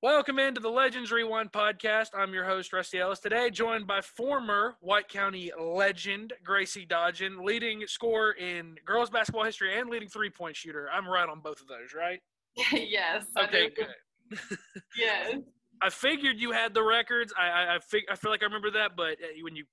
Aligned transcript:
Welcome 0.00 0.38
into 0.38 0.60
the 0.60 0.68
Legends 0.70 1.10
Rewind 1.10 1.50
podcast. 1.50 2.10
I'm 2.16 2.32
your 2.32 2.44
host, 2.44 2.72
Rusty 2.72 3.00
Ellis. 3.00 3.18
Today, 3.18 3.50
joined 3.50 3.88
by 3.88 4.00
former 4.00 4.76
White 4.80 5.08
County 5.08 5.50
legend 5.60 6.34
Gracie 6.44 6.86
Dodgen, 6.86 7.44
leading 7.44 7.84
scorer 7.88 8.32
in 8.32 8.76
girls 8.86 9.10
basketball 9.10 9.42
history 9.42 9.76
and 9.76 9.90
leading 9.90 10.08
three 10.08 10.30
point 10.30 10.54
shooter. 10.54 10.88
I'm 10.92 11.08
right 11.08 11.28
on 11.28 11.40
both 11.40 11.60
of 11.60 11.66
those, 11.66 11.94
right? 11.96 12.20
yes. 12.72 13.24
Okay, 13.36 13.70
good. 13.70 14.38
yes. 14.96 15.34
I 15.82 15.90
figured 15.90 16.36
you 16.38 16.52
had 16.52 16.74
the 16.74 16.82
records. 16.82 17.32
I 17.36 17.48
I, 17.48 17.74
I, 17.74 17.78
fig- 17.80 18.06
I 18.10 18.14
feel 18.14 18.30
like 18.30 18.42
I 18.42 18.46
remember 18.46 18.70
that, 18.72 18.92
but 18.96 19.12
uh, 19.14 19.26
when 19.42 19.56
you 19.56 19.64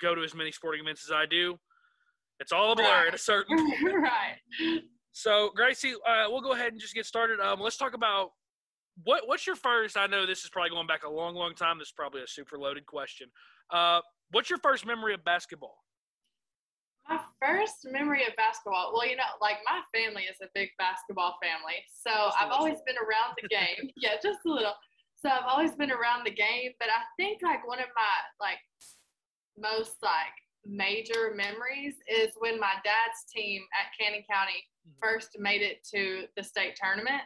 go 0.00 0.14
to 0.14 0.22
as 0.22 0.32
many 0.34 0.52
sporting 0.52 0.80
events 0.82 1.04
as 1.04 1.10
I 1.12 1.26
do, 1.26 1.58
it's 2.38 2.52
all 2.52 2.72
a 2.72 2.76
blur 2.76 2.84
Right. 2.84 3.08
at 3.08 3.14
a 3.14 3.18
certain 3.18 3.56
point. 3.58 3.94
right. 3.96 4.80
So, 5.12 5.50
Gracie, 5.54 5.94
uh, 6.08 6.26
we'll 6.28 6.40
go 6.40 6.52
ahead 6.52 6.72
and 6.72 6.80
just 6.80 6.94
get 6.94 7.04
started. 7.04 7.38
Um, 7.40 7.60
let's 7.60 7.76
talk 7.76 7.94
about 7.94 8.30
what 9.04 9.26
what's 9.26 9.46
your 9.46 9.56
first. 9.56 9.96
I 9.96 10.06
know 10.06 10.26
this 10.26 10.44
is 10.44 10.50
probably 10.50 10.70
going 10.70 10.86
back 10.86 11.04
a 11.04 11.10
long, 11.10 11.34
long 11.34 11.54
time. 11.54 11.78
This 11.78 11.88
is 11.88 11.94
probably 11.96 12.22
a 12.22 12.26
super 12.26 12.58
loaded 12.58 12.86
question. 12.86 13.28
Uh, 13.70 14.00
what's 14.30 14.50
your 14.50 14.58
first 14.58 14.86
memory 14.86 15.14
of 15.14 15.24
basketball? 15.24 15.76
My 17.08 17.20
first 17.44 17.84
memory 17.90 18.24
of 18.26 18.36
basketball, 18.36 18.92
well, 18.94 19.08
you 19.08 19.16
know, 19.16 19.24
like 19.40 19.56
my 19.66 19.80
family 19.92 20.22
is 20.22 20.36
a 20.40 20.46
big 20.54 20.68
basketball 20.78 21.36
family. 21.42 21.82
So 21.90 22.10
I've 22.38 22.52
always 22.52 22.78
been 22.86 22.96
around 22.96 23.34
the 23.40 23.48
game. 23.48 23.90
yeah, 23.96 24.14
just 24.22 24.40
a 24.46 24.48
little. 24.52 24.74
So 25.16 25.28
I've 25.28 25.46
always 25.46 25.72
been 25.72 25.90
around 25.90 26.24
the 26.24 26.30
game, 26.30 26.72
but 26.78 26.88
I 26.88 27.02
think 27.16 27.42
like 27.42 27.66
one 27.66 27.80
of 27.80 27.86
my 27.96 28.14
like 28.40 28.58
most 29.58 29.96
like 30.02 30.34
major 30.64 31.32
memories 31.34 31.96
is 32.08 32.30
when 32.38 32.58
my 32.60 32.74
dad's 32.84 33.24
team 33.34 33.62
at 33.78 33.90
Cannon 33.98 34.22
County 34.30 34.62
Mhm. 34.86 34.98
first 35.00 35.38
made 35.38 35.62
it 35.62 35.84
to 35.94 36.26
the 36.36 36.42
state 36.42 36.74
tournament. 36.76 37.22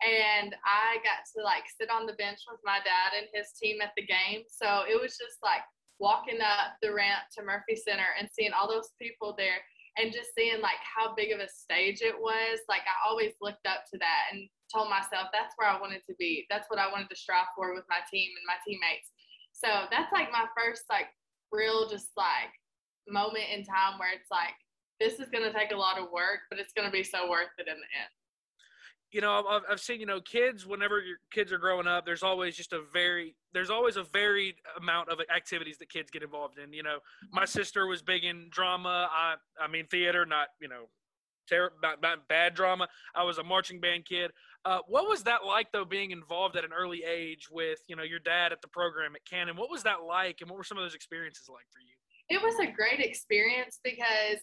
And 0.00 0.56
I 0.64 0.96
got 1.04 1.28
to 1.36 1.44
like 1.44 1.64
sit 1.68 1.90
on 1.90 2.06
the 2.06 2.16
bench 2.16 2.40
with 2.48 2.60
my 2.64 2.80
dad 2.80 3.12
and 3.16 3.28
his 3.34 3.52
team 3.52 3.80
at 3.84 3.92
the 3.96 4.06
game. 4.06 4.48
So 4.48 4.88
it 4.88 4.96
was 4.96 5.20
just 5.20 5.36
like 5.44 5.60
walking 6.00 6.40
up 6.40 6.80
the 6.80 6.92
ramp 6.92 7.28
to 7.36 7.44
Murphy 7.44 7.76
Center 7.76 8.16
and 8.18 8.28
seeing 8.32 8.56
all 8.56 8.68
those 8.68 8.96
people 8.96 9.34
there 9.36 9.60
and 10.00 10.12
just 10.12 10.32
seeing 10.32 10.64
like 10.64 10.80
how 10.80 11.14
big 11.14 11.32
of 11.32 11.40
a 11.40 11.48
stage 11.48 12.00
it 12.00 12.16
was. 12.16 12.64
Like 12.68 12.88
I 12.88 12.96
always 13.04 13.36
looked 13.44 13.66
up 13.68 13.84
to 13.92 13.98
that 14.00 14.32
and 14.32 14.48
told 14.72 14.88
myself 14.88 15.28
that's 15.32 15.52
where 15.60 15.68
I 15.68 15.80
wanted 15.80 16.00
to 16.08 16.14
be. 16.18 16.46
That's 16.48 16.70
what 16.72 16.80
I 16.80 16.88
wanted 16.88 17.10
to 17.10 17.20
strive 17.20 17.52
for 17.52 17.74
with 17.74 17.84
my 17.88 18.00
team 18.08 18.32
and 18.32 18.48
my 18.48 18.56
teammates. 18.64 19.12
So 19.52 19.90
that's 19.92 20.12
like 20.12 20.32
my 20.32 20.48
first 20.56 20.88
like 20.88 21.12
real 21.52 21.88
just 21.88 22.16
like 22.16 22.54
moment 23.08 23.52
in 23.52 23.64
time 23.64 23.98
where 23.98 24.14
it's 24.14 24.30
like 24.30 24.56
this 25.00 25.18
is 25.18 25.28
going 25.28 25.44
to 25.44 25.52
take 25.52 25.72
a 25.72 25.76
lot 25.76 25.98
of 25.98 26.12
work, 26.12 26.48
but 26.48 26.58
it's 26.58 26.72
going 26.72 26.86
to 26.86 26.92
be 26.92 27.02
so 27.02 27.28
worth 27.28 27.52
it 27.58 27.68
in 27.68 27.76
the 27.76 27.90
end. 27.96 28.12
You 29.12 29.20
know, 29.20 29.44
I've, 29.48 29.62
I've 29.70 29.80
seen 29.80 30.00
you 30.00 30.06
know 30.06 30.20
kids. 30.20 30.66
Whenever 30.66 31.00
your 31.00 31.16
kids 31.32 31.52
are 31.52 31.58
growing 31.58 31.86
up, 31.86 32.06
there's 32.06 32.22
always 32.22 32.56
just 32.56 32.72
a 32.72 32.82
very 32.92 33.34
there's 33.52 33.70
always 33.70 33.96
a 33.96 34.04
varied 34.04 34.56
amount 34.78 35.08
of 35.08 35.20
activities 35.34 35.78
that 35.78 35.88
kids 35.88 36.10
get 36.10 36.22
involved 36.22 36.58
in. 36.58 36.72
You 36.72 36.82
know, 36.82 36.98
my 37.32 37.44
sister 37.44 37.86
was 37.86 38.02
big 38.02 38.24
in 38.24 38.48
drama. 38.50 39.08
I 39.10 39.34
I 39.60 39.68
mean 39.68 39.86
theater, 39.86 40.24
not 40.26 40.48
you 40.60 40.68
know, 40.68 40.88
ter- 41.48 41.72
not, 41.82 42.00
not 42.00 42.28
bad 42.28 42.54
drama. 42.54 42.88
I 43.14 43.24
was 43.24 43.38
a 43.38 43.44
marching 43.44 43.80
band 43.80 44.04
kid. 44.06 44.30
Uh, 44.64 44.78
what 44.86 45.08
was 45.08 45.22
that 45.24 45.44
like 45.44 45.72
though, 45.72 45.84
being 45.84 46.10
involved 46.10 46.56
at 46.56 46.64
an 46.64 46.72
early 46.72 47.02
age 47.02 47.48
with 47.50 47.80
you 47.88 47.96
know 47.96 48.02
your 48.04 48.20
dad 48.20 48.52
at 48.52 48.62
the 48.62 48.68
program 48.68 49.16
at 49.16 49.24
Cannon? 49.24 49.56
What 49.56 49.70
was 49.70 49.82
that 49.82 50.02
like, 50.06 50.38
and 50.40 50.50
what 50.50 50.56
were 50.56 50.64
some 50.64 50.78
of 50.78 50.84
those 50.84 50.94
experiences 50.94 51.48
like 51.48 51.66
for 51.72 51.80
you? 51.80 51.94
it 52.30 52.40
was 52.40 52.54
a 52.60 52.70
great 52.70 53.00
experience 53.00 53.80
because 53.82 54.38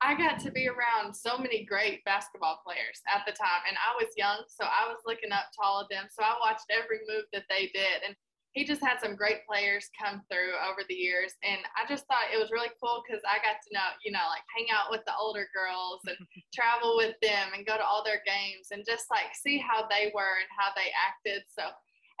I 0.00 0.14
got 0.14 0.38
to 0.46 0.50
be 0.50 0.68
around 0.68 1.14
so 1.14 1.38
many 1.38 1.64
great 1.64 2.04
basketball 2.04 2.62
players 2.62 3.02
at 3.10 3.26
the 3.26 3.34
time. 3.34 3.66
And 3.66 3.76
I 3.82 3.98
was 3.98 4.14
young, 4.16 4.46
so 4.46 4.62
I 4.62 4.86
was 4.86 5.02
looking 5.06 5.32
up 5.32 5.50
to 5.54 5.58
all 5.62 5.80
of 5.80 5.90
them. 5.90 6.06
So 6.06 6.22
I 6.22 6.38
watched 6.38 6.70
every 6.70 7.02
move 7.10 7.26
that 7.32 7.50
they 7.50 7.70
did. 7.74 8.06
And 8.06 8.14
he 8.54 8.64
just 8.64 8.82
had 8.82 9.02
some 9.02 9.18
great 9.18 9.42
players 9.46 9.90
come 9.98 10.22
through 10.30 10.54
over 10.62 10.86
the 10.88 10.94
years. 10.94 11.34
And 11.42 11.58
I 11.74 11.82
just 11.90 12.06
thought 12.06 12.30
it 12.32 12.38
was 12.38 12.54
really 12.54 12.70
cool 12.78 13.02
because 13.02 13.22
I 13.26 13.42
got 13.42 13.58
to 13.58 13.74
know, 13.74 13.90
you 14.06 14.14
know, 14.14 14.26
like 14.30 14.46
hang 14.54 14.70
out 14.70 14.90
with 14.90 15.02
the 15.06 15.18
older 15.18 15.50
girls 15.50 16.00
and 16.06 16.18
travel 16.54 16.94
with 16.96 17.18
them 17.20 17.54
and 17.54 17.66
go 17.66 17.76
to 17.76 17.84
all 17.84 18.06
their 18.06 18.22
games 18.22 18.70
and 18.70 18.86
just 18.86 19.10
like 19.10 19.34
see 19.34 19.58
how 19.58 19.86
they 19.90 20.14
were 20.14 20.38
and 20.38 20.50
how 20.54 20.70
they 20.78 20.94
acted. 20.94 21.42
So, 21.50 21.66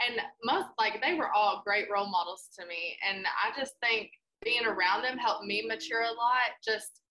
and 0.02 0.18
most 0.42 0.68
like 0.78 0.98
they 0.98 1.14
were 1.14 1.30
all 1.30 1.62
great 1.64 1.86
role 1.90 2.10
models 2.10 2.50
to 2.58 2.66
me. 2.66 2.98
And 3.06 3.22
I 3.22 3.54
just 3.54 3.74
think 3.82 4.10
being 4.42 4.66
around 4.66 5.02
them 5.02 5.18
helped 5.18 5.46
me 5.46 5.66
mature 5.66 6.02
a 6.02 6.14
lot, 6.14 6.58
just 6.62 7.02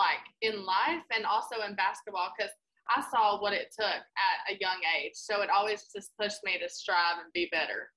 like 0.00 0.24
in 0.40 0.64
life 0.64 1.04
and 1.14 1.26
also 1.26 1.60
in 1.68 1.76
basketball, 1.76 2.32
because 2.32 2.52
I 2.88 3.04
saw 3.12 3.40
what 3.40 3.52
it 3.52 3.68
took 3.78 3.86
at 3.86 4.36
a 4.48 4.56
young 4.60 4.80
age. 4.96 5.12
So 5.14 5.42
it 5.42 5.50
always 5.50 5.84
just 5.94 6.10
pushed 6.18 6.40
me 6.42 6.58
to 6.58 6.68
strive 6.68 7.20
and 7.22 7.32
be 7.32 7.48
better. 7.52 7.92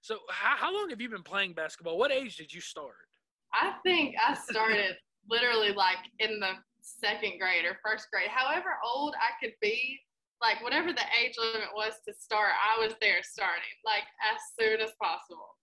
So 0.00 0.18
how, 0.30 0.56
how 0.56 0.74
long 0.74 0.88
have 0.90 1.00
you 1.00 1.08
been 1.08 1.22
playing 1.22 1.52
basketball? 1.52 1.98
What 1.98 2.10
age 2.12 2.36
did 2.36 2.52
you 2.52 2.60
start? 2.60 3.08
I 3.52 3.74
think 3.84 4.16
I 4.16 4.34
started 4.34 4.96
literally 5.30 5.72
like 5.72 6.02
in 6.18 6.40
the 6.40 6.52
second 6.80 7.38
grade 7.38 7.64
or 7.64 7.78
first 7.84 8.08
grade. 8.12 8.28
However 8.28 8.76
old 8.84 9.14
I 9.16 9.32
could 9.42 9.54
be, 9.60 10.00
like 10.42 10.62
whatever 10.62 10.92
the 10.92 11.06
age 11.22 11.34
limit 11.38 11.68
was 11.74 11.94
to 12.06 12.12
start, 12.12 12.50
I 12.52 12.84
was 12.84 12.94
there 13.00 13.22
starting, 13.22 13.76
like 13.84 14.04
as 14.20 14.40
soon 14.58 14.80
as 14.80 14.90
possible. 15.00 15.56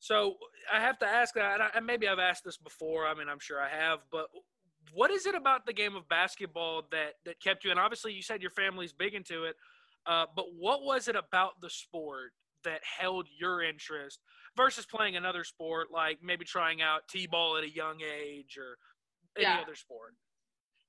So 0.00 0.34
I 0.72 0.80
have 0.80 0.98
to 1.00 1.06
ask 1.06 1.34
that, 1.34 1.54
and, 1.54 1.62
I, 1.62 1.68
and 1.74 1.86
maybe 1.86 2.08
I've 2.08 2.18
asked 2.18 2.42
this 2.44 2.56
before. 2.56 3.06
I 3.06 3.14
mean, 3.14 3.28
I'm 3.28 3.38
sure 3.38 3.60
I 3.60 3.68
have, 3.68 4.00
but 4.10 4.26
what 4.94 5.10
is 5.10 5.26
it 5.26 5.34
about 5.34 5.66
the 5.66 5.72
game 5.72 5.96
of 5.96 6.08
basketball 6.08 6.82
that 6.90 7.14
that 7.24 7.40
kept 7.40 7.64
you? 7.64 7.70
And 7.70 7.80
obviously, 7.80 8.12
you 8.12 8.22
said 8.22 8.42
your 8.42 8.50
family's 8.50 8.92
big 8.92 9.14
into 9.14 9.44
it, 9.44 9.56
uh, 10.06 10.26
but 10.34 10.46
what 10.58 10.82
was 10.82 11.08
it 11.08 11.16
about 11.16 11.60
the 11.60 11.70
sport 11.70 12.32
that 12.64 12.80
held 12.84 13.26
your 13.38 13.62
interest 13.62 14.20
versus 14.56 14.84
playing 14.86 15.16
another 15.16 15.44
sport, 15.44 15.88
like 15.90 16.18
maybe 16.22 16.44
trying 16.44 16.82
out 16.82 17.00
t-ball 17.08 17.56
at 17.56 17.64
a 17.64 17.70
young 17.70 18.00
age 18.02 18.58
or 18.58 18.76
any 19.36 19.44
Yeah. 19.44 19.60
other 19.60 19.74
sport? 19.74 20.14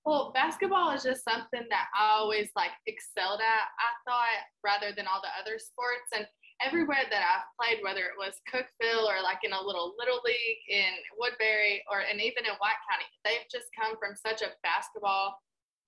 Well, 0.03 0.31
basketball 0.33 0.89
is 0.91 1.03
just 1.03 1.23
something 1.23 1.67
that 1.69 1.87
I 1.95 2.09
always 2.09 2.49
like 2.55 2.71
excelled 2.87 3.39
at. 3.39 3.67
I 3.79 4.09
thought 4.09 4.43
rather 4.63 4.91
than 4.91 5.05
all 5.07 5.21
the 5.21 5.29
other 5.39 5.59
sports, 5.59 6.09
and 6.13 6.27
everywhere 6.65 7.05
that 7.09 7.23
I've 7.25 7.49
played, 7.57 7.83
whether 7.83 8.05
it 8.05 8.17
was 8.17 8.41
Cookeville 8.45 9.05
or 9.05 9.21
like 9.21 9.41
in 9.43 9.53
a 9.53 9.61
little 9.61 9.93
little 9.97 10.21
league 10.25 10.61
in 10.69 10.93
Woodbury 11.17 11.83
or 11.89 12.01
and 12.01 12.21
even 12.21 12.45
in 12.45 12.57
White 12.61 12.81
County, 12.89 13.07
they've 13.25 13.47
just 13.51 13.69
come 13.73 13.97
from 13.97 14.15
such 14.15 14.41
a 14.41 14.53
basketball 14.63 15.37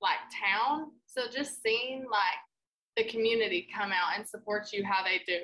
like 0.02 0.20
town. 0.34 0.92
So 1.06 1.32
just 1.32 1.62
seeing 1.62 2.06
like 2.12 2.42
the 2.98 3.06
community 3.06 3.68
come 3.74 3.92
out 3.92 4.18
and 4.18 4.28
support 4.28 4.74
you 4.74 4.84
how 4.84 5.04
they 5.04 5.22
do. 5.26 5.42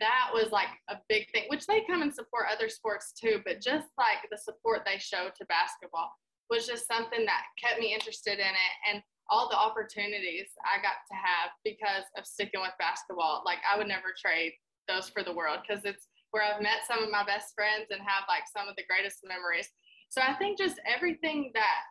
That 0.00 0.32
was 0.32 0.50
like 0.50 0.72
a 0.88 0.96
big 1.08 1.30
thing, 1.30 1.44
which 1.48 1.66
they 1.66 1.84
come 1.84 2.02
and 2.02 2.12
support 2.12 2.46
other 2.50 2.68
sports 2.68 3.12
too, 3.12 3.40
but 3.44 3.60
just 3.60 3.88
like 3.98 4.24
the 4.30 4.38
support 4.38 4.82
they 4.84 4.98
show 4.98 5.28
to 5.28 5.44
basketball 5.46 6.10
was 6.48 6.66
just 6.66 6.88
something 6.88 7.24
that 7.26 7.44
kept 7.62 7.78
me 7.78 7.94
interested 7.94 8.40
in 8.40 8.52
it 8.52 8.74
and 8.90 9.02
all 9.30 9.48
the 9.48 9.56
opportunities 9.56 10.50
I 10.66 10.82
got 10.82 10.98
to 11.06 11.14
have 11.14 11.54
because 11.64 12.04
of 12.18 12.26
sticking 12.26 12.60
with 12.60 12.74
basketball. 12.80 13.42
Like 13.46 13.58
I 13.62 13.78
would 13.78 13.86
never 13.86 14.10
trade 14.18 14.52
those 14.90 15.08
for 15.08 15.22
the 15.22 15.32
world 15.32 15.60
because 15.66 15.84
it's 15.84 16.08
where 16.32 16.42
I've 16.42 16.62
met 16.62 16.86
some 16.86 17.02
of 17.02 17.10
my 17.10 17.24
best 17.24 17.54
friends 17.54 17.86
and 17.90 18.00
have 18.00 18.24
like 18.28 18.44
some 18.54 18.68
of 18.68 18.76
the 18.76 18.84
greatest 18.88 19.18
memories. 19.26 19.68
So 20.10 20.20
I 20.20 20.34
think 20.34 20.58
just 20.58 20.80
everything 20.86 21.50
that 21.54 21.82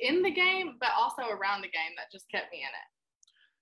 in 0.00 0.22
the 0.22 0.30
game, 0.30 0.76
but 0.80 0.90
also 0.96 1.22
around 1.22 1.62
the 1.62 1.68
game 1.68 1.92
that 1.96 2.10
just 2.12 2.26
kept 2.30 2.52
me 2.52 2.58
in 2.58 2.68
it. 2.68 2.88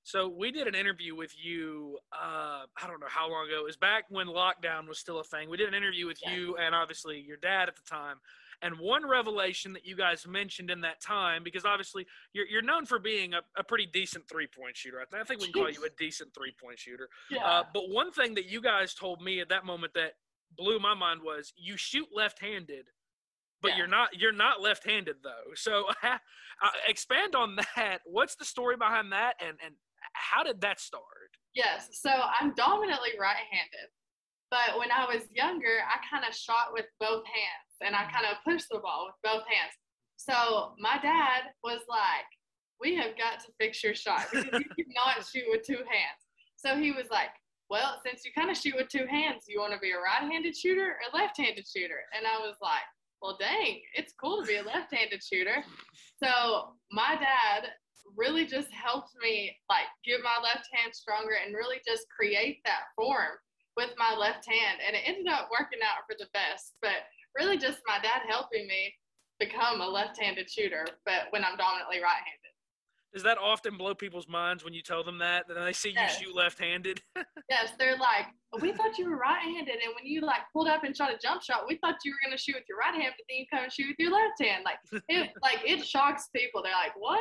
So 0.03 0.29
we 0.29 0.51
did 0.51 0.67
an 0.67 0.75
interview 0.75 1.15
with 1.15 1.33
you. 1.37 1.99
Uh, 2.13 2.65
I 2.81 2.87
don't 2.87 3.01
know 3.01 3.07
how 3.11 3.31
long 3.31 3.47
ago. 3.49 3.59
It 3.61 3.65
was 3.65 3.77
back 3.77 4.05
when 4.09 4.27
lockdown 4.29 4.89
was 4.89 4.99
still 4.99 5.21
a 5.21 5.25
thing. 5.25 5.51
We 5.51 5.57
did 5.57 5.69
an 5.69 5.75
interview 5.75 6.07
with 6.07 6.19
Yeah. 6.23 6.33
you 6.35 6.57
and 6.57 6.75
obviously 6.75 7.21
your 7.21 7.37
dad 7.37 7.69
at 7.69 7.77
the 7.77 7.83
time. 7.89 8.17
And 8.63 8.79
one 8.79 9.09
revelation 9.09 9.73
that 9.73 9.87
you 9.87 9.97
guys 9.97 10.27
mentioned 10.27 10.71
in 10.71 10.83
that 10.83 11.01
time, 11.01 11.43
because 11.43 11.65
obviously 11.65 12.07
you're, 12.35 12.47
you're 12.47 12.63
known 12.63 12.85
for 12.85 12.99
being 12.99 13.33
a, 13.33 13.41
a 13.59 13.65
pretty 13.65 13.87
decent 13.87 14.29
three 14.29 14.47
point 14.47 14.77
shooter. 14.77 15.01
I, 15.01 15.05
th- 15.11 15.21
I 15.23 15.25
think 15.25 15.41
we 15.41 15.47
can 15.51 15.63
call 15.63 15.71
you 15.71 15.85
a 15.85 15.91
decent 15.99 16.35
three 16.35 16.53
point 16.63 16.79
shooter. 16.79 17.09
Yeah. 17.31 17.45
Uh, 17.45 17.63
but 17.73 17.85
one 17.89 18.13
thing 18.13 18.35
that 18.35 18.47
you 18.47 18.61
guys 18.61 18.93
told 18.95 19.23
me 19.23 19.41
at 19.41 19.49
that 19.49 19.65
moment 19.65 19.95
that 19.95 20.13
blew 20.59 20.79
my 20.79 20.95
mind 20.95 21.21
was 21.25 21.53
you 21.57 21.77
shoot 21.79 22.09
left 22.15 22.39
handed, 22.41 22.87
but 23.63 23.71
Yeah. 23.71 23.79
you're 23.79 23.87
not 23.87 24.09
you're 24.21 24.33
not 24.33 24.61
left 24.61 24.85
handed 24.85 25.17
though. 25.23 25.55
So 25.55 25.87
uh, 26.03 26.19
expand 26.87 27.35
on 27.35 27.57
that. 27.77 28.01
What's 28.05 28.37
the 28.37 28.45
story 28.45 28.77
behind 28.77 29.13
that, 29.13 29.35
and 29.41 29.57
and 29.65 29.75
how 30.13 30.43
did 30.43 30.61
that 30.61 30.81
start? 30.81 31.05
Yes, 31.55 31.89
so 31.93 32.11
I'm 32.11 32.53
dominantly 32.55 33.11
right 33.19 33.37
handed. 33.51 33.89
But 34.51 34.79
when 34.79 34.91
I 34.91 35.05
was 35.07 35.23
younger, 35.33 35.79
I 35.89 35.97
kind 36.11 36.25
of 36.29 36.35
shot 36.35 36.73
with 36.73 36.87
both 36.99 37.25
hands 37.25 37.70
and 37.85 37.95
I 37.95 38.11
kind 38.11 38.27
of 38.31 38.43
pushed 38.45 38.69
the 38.71 38.79
ball 38.79 39.07
with 39.07 39.17
both 39.23 39.47
hands. 39.49 39.75
So 40.17 40.75
my 40.79 40.99
dad 41.03 41.53
was 41.65 41.81
like, 41.89 42.29
We 42.81 42.95
have 42.97 43.17
got 43.17 43.41
to 43.41 43.53
fix 43.59 43.83
your 43.83 43.95
shot 43.95 44.27
because 44.31 44.61
you 44.61 44.85
cannot 44.85 45.25
shoot 45.25 45.47
with 45.49 45.67
two 45.67 45.83
hands. 45.89 46.21
So 46.57 46.77
he 46.77 46.93
was 46.93 47.07
like, 47.11 47.31
Well, 47.71 48.01
since 48.05 48.25
you 48.25 48.33
kind 48.37 48.51
of 48.51 48.57
shoot 48.57 48.75
with 48.77 48.89
two 48.89 49.07
hands, 49.07 49.45
you 49.49 49.61
want 49.61 49.73
to 49.73 49.79
be 49.79 49.93
a 49.93 49.97
right 49.97 50.31
handed 50.31 50.57
shooter 50.57 50.97
or 50.97 51.19
left 51.19 51.39
handed 51.39 51.67
shooter? 51.67 52.03
And 52.17 52.27
I 52.27 52.39
was 52.39 52.57
like, 52.61 52.87
Well, 53.23 53.37
dang, 53.41 53.81
it's 53.95 54.13
cool 54.21 54.43
to 54.43 54.47
be 54.47 54.57
a 54.57 54.63
left 54.63 54.95
handed 54.95 55.23
shooter. 55.23 55.65
So 56.23 56.75
my 56.93 57.17
dad 57.17 57.69
really 58.17 58.45
just 58.45 58.71
helped 58.73 59.15
me 59.23 59.57
like 59.69 59.87
get 60.05 60.21
my 60.23 60.37
left 60.43 60.69
hand 60.73 60.95
stronger 60.95 61.37
and 61.45 61.55
really 61.55 61.81
just 61.87 62.07
create 62.11 62.59
that 62.65 62.91
form 62.97 63.39
with 63.77 63.91
my 63.97 64.15
left 64.17 64.45
hand, 64.45 64.79
and 64.85 64.97
it 64.97 65.07
ended 65.07 65.29
up 65.33 65.49
working 65.49 65.81
out 65.81 66.05
for 66.05 66.17
the 66.19 66.29
best. 66.35 66.75
But 66.83 67.07
really, 67.39 67.59
just 67.59 67.81
my 67.87 67.99
dad 68.03 68.23
helping 68.29 68.67
me 68.67 68.95
become 69.39 69.81
a 69.81 69.87
left-handed 69.87 70.51
shooter, 70.51 70.87
but 71.05 71.27
when 71.31 71.45
I'm 71.45 71.57
dominantly 71.57 72.01
right-handed. 72.03 72.51
Does 73.13 73.25
that 73.25 73.39
often 73.39 73.77
blow 73.77 73.93
people's 73.93 74.29
minds 74.29 74.65
when 74.65 74.73
you 74.73 74.83
tell 74.83 75.03
them 75.03 75.19
that? 75.19 75.47
Then 75.49 75.65
they 75.65 75.73
see 75.73 75.91
yes. 75.91 76.21
you 76.21 76.27
shoot 76.27 76.37
left-handed. 76.37 77.03
yes, 77.51 77.71
they're 77.77 77.97
like, 77.97 78.27
"We 78.61 78.73
thought 78.73 78.99
you 78.99 79.11
were 79.11 79.17
right-handed, 79.17 79.75
and 79.75 79.93
when 79.97 80.07
you 80.07 80.21
like 80.21 80.43
pulled 80.53 80.69
up 80.69 80.85
and 80.85 80.97
shot 80.97 81.13
a 81.13 81.19
jump 81.21 81.43
shot, 81.43 81.65
we 81.67 81.77
thought 81.79 81.97
you 82.05 82.13
were 82.13 82.19
gonna 82.25 82.39
shoot 82.39 82.55
with 82.55 82.65
your 82.69 82.79
right 82.79 82.95
hand, 82.95 83.15
but 83.19 83.25
then 83.29 83.39
you 83.39 83.47
come 83.53 83.65
and 83.65 83.73
shoot 83.73 83.89
with 83.89 83.97
your 83.99 84.13
left 84.13 84.41
hand." 84.41 84.65
Like 84.65 84.79
it, 85.09 85.31
like 85.43 85.59
it 85.65 85.85
shocks 85.85 86.29
people. 86.35 86.63
They're 86.63 86.73
like, 86.73 86.93
"What?" 86.97 87.21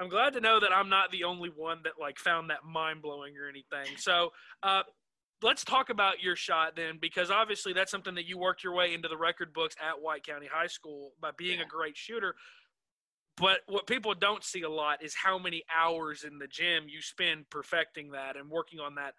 I'm 0.00 0.08
glad 0.08 0.32
to 0.34 0.40
know 0.40 0.58
that 0.60 0.72
I'm 0.72 0.88
not 0.88 1.10
the 1.12 1.24
only 1.24 1.48
one 1.48 1.78
that 1.84 1.92
like 2.00 2.18
found 2.18 2.50
that 2.50 2.64
mind 2.64 3.02
blowing 3.02 3.34
or 3.38 3.48
anything. 3.48 3.96
So, 3.96 4.30
uh, 4.64 4.82
let's 5.42 5.64
talk 5.64 5.90
about 5.90 6.22
your 6.22 6.36
shot 6.36 6.76
then, 6.76 6.98
because 7.00 7.30
obviously 7.30 7.72
that's 7.72 7.90
something 7.90 8.14
that 8.14 8.26
you 8.26 8.38
worked 8.38 8.64
your 8.64 8.74
way 8.74 8.94
into 8.94 9.08
the 9.08 9.16
record 9.16 9.52
books 9.52 9.76
at 9.80 10.00
White 10.00 10.24
County 10.26 10.48
High 10.50 10.66
School 10.66 11.12
by 11.20 11.30
being 11.36 11.58
yeah. 11.58 11.64
a 11.64 11.68
great 11.68 11.96
shooter. 11.96 12.34
But 13.36 13.60
what 13.66 13.86
people 13.86 14.14
don't 14.14 14.42
see 14.42 14.62
a 14.62 14.70
lot 14.70 15.04
is 15.04 15.14
how 15.14 15.38
many 15.38 15.62
hours 15.74 16.24
in 16.24 16.38
the 16.38 16.46
gym 16.46 16.84
you 16.88 17.02
spend 17.02 17.50
perfecting 17.50 18.12
that 18.12 18.36
and 18.36 18.48
working 18.48 18.80
on 18.80 18.94
that. 18.94 19.12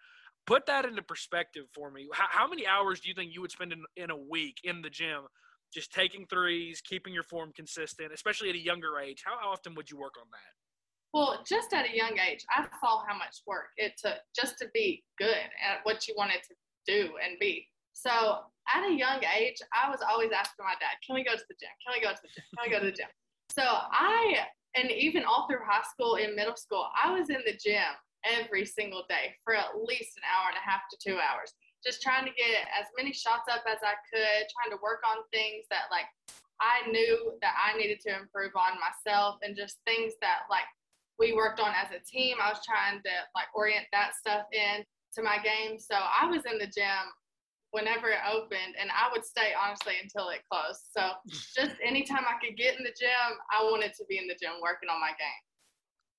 Put 0.44 0.66
that 0.66 0.84
into 0.84 1.02
perspective 1.02 1.66
for 1.72 1.90
me. 1.90 2.08
How, 2.12 2.26
how 2.28 2.48
many 2.48 2.66
hours 2.66 3.00
do 3.00 3.08
you 3.08 3.14
think 3.14 3.32
you 3.32 3.40
would 3.42 3.52
spend 3.52 3.72
in, 3.72 3.84
in 3.96 4.10
a 4.10 4.16
week 4.16 4.60
in 4.64 4.82
the 4.82 4.90
gym 4.90 5.20
just 5.72 5.92
taking 5.92 6.26
threes, 6.26 6.80
keeping 6.80 7.14
your 7.14 7.22
form 7.22 7.52
consistent, 7.54 8.12
especially 8.12 8.48
at 8.48 8.56
a 8.56 8.58
younger 8.58 8.98
age? 8.98 9.22
How 9.24 9.50
often 9.52 9.74
would 9.76 9.88
you 9.88 9.98
work 9.98 10.14
on 10.20 10.26
that? 10.32 10.57
Well, 11.14 11.42
just 11.48 11.72
at 11.72 11.88
a 11.88 11.96
young 11.96 12.18
age, 12.18 12.44
I 12.54 12.66
saw 12.80 13.04
how 13.06 13.16
much 13.16 13.40
work 13.46 13.70
it 13.76 13.94
took 13.96 14.18
just 14.36 14.58
to 14.58 14.68
be 14.74 15.04
good 15.18 15.48
at 15.64 15.80
what 15.84 16.06
you 16.06 16.14
wanted 16.16 16.42
to 16.48 16.54
do 16.86 17.16
and 17.24 17.38
be. 17.38 17.66
So 17.94 18.44
at 18.72 18.84
a 18.84 18.92
young 18.92 19.24
age, 19.24 19.56
I 19.72 19.90
was 19.90 20.00
always 20.02 20.30
asking 20.32 20.64
my 20.64 20.74
dad, 20.78 21.00
"Can 21.04 21.14
we 21.14 21.24
go 21.24 21.34
to 21.34 21.44
the 21.48 21.56
gym? 21.58 21.70
Can 21.84 21.94
we 21.96 22.00
go 22.00 22.12
to 22.14 22.22
the 22.22 22.28
gym? 22.28 22.44
Can 22.54 22.64
we 22.64 22.70
go 22.70 22.78
to 22.80 22.86
the 22.86 22.96
gym?" 22.96 23.08
So 23.50 23.62
I, 23.64 24.46
and 24.74 24.90
even 24.90 25.24
all 25.24 25.48
through 25.48 25.64
high 25.64 25.82
school 25.82 26.16
and 26.16 26.36
middle 26.36 26.56
school, 26.56 26.88
I 26.94 27.10
was 27.10 27.30
in 27.30 27.42
the 27.44 27.56
gym 27.56 27.96
every 28.24 28.66
single 28.66 29.04
day 29.08 29.34
for 29.44 29.54
at 29.54 29.80
least 29.80 30.16
an 30.18 30.24
hour 30.24 30.48
and 30.48 30.56
a 30.56 30.60
half 30.60 30.82
to 30.90 30.96
two 31.02 31.18
hours, 31.18 31.54
just 31.84 32.02
trying 32.02 32.26
to 32.26 32.32
get 32.32 32.68
as 32.78 32.86
many 32.96 33.12
shots 33.12 33.48
up 33.50 33.64
as 33.66 33.78
I 33.82 33.94
could, 34.12 34.46
trying 34.52 34.76
to 34.76 34.82
work 34.82 35.02
on 35.08 35.24
things 35.32 35.64
that 35.70 35.90
like 35.90 36.06
I 36.60 36.86
knew 36.90 37.38
that 37.40 37.54
I 37.56 37.76
needed 37.78 38.00
to 38.00 38.18
improve 38.18 38.54
on 38.54 38.78
myself, 38.78 39.38
and 39.42 39.56
just 39.56 39.78
things 39.86 40.14
that 40.20 40.42
like 40.50 40.66
we 41.18 41.32
worked 41.32 41.60
on 41.60 41.72
as 41.74 41.90
a 41.90 42.00
team. 42.04 42.36
I 42.42 42.48
was 42.48 42.60
trying 42.64 43.02
to 43.02 43.14
like 43.34 43.48
orient 43.54 43.86
that 43.92 44.14
stuff 44.14 44.46
in 44.52 44.84
to 45.14 45.22
my 45.22 45.38
game. 45.42 45.78
So 45.78 45.94
I 45.94 46.26
was 46.26 46.42
in 46.46 46.58
the 46.58 46.66
gym 46.66 47.10
whenever 47.70 48.08
it 48.08 48.22
opened 48.30 48.78
and 48.80 48.88
I 48.90 49.10
would 49.12 49.24
stay 49.24 49.52
honestly 49.52 49.94
until 50.02 50.30
it 50.30 50.40
closed. 50.50 50.80
So 50.96 51.10
just 51.56 51.76
anytime 51.84 52.24
I 52.24 52.38
could 52.44 52.56
get 52.56 52.78
in 52.78 52.84
the 52.84 52.94
gym, 52.98 53.36
I 53.50 53.62
wanted 53.64 53.92
to 53.98 54.04
be 54.08 54.18
in 54.18 54.26
the 54.26 54.36
gym 54.40 54.62
working 54.62 54.88
on 54.88 55.00
my 55.00 55.10
game. 55.18 55.42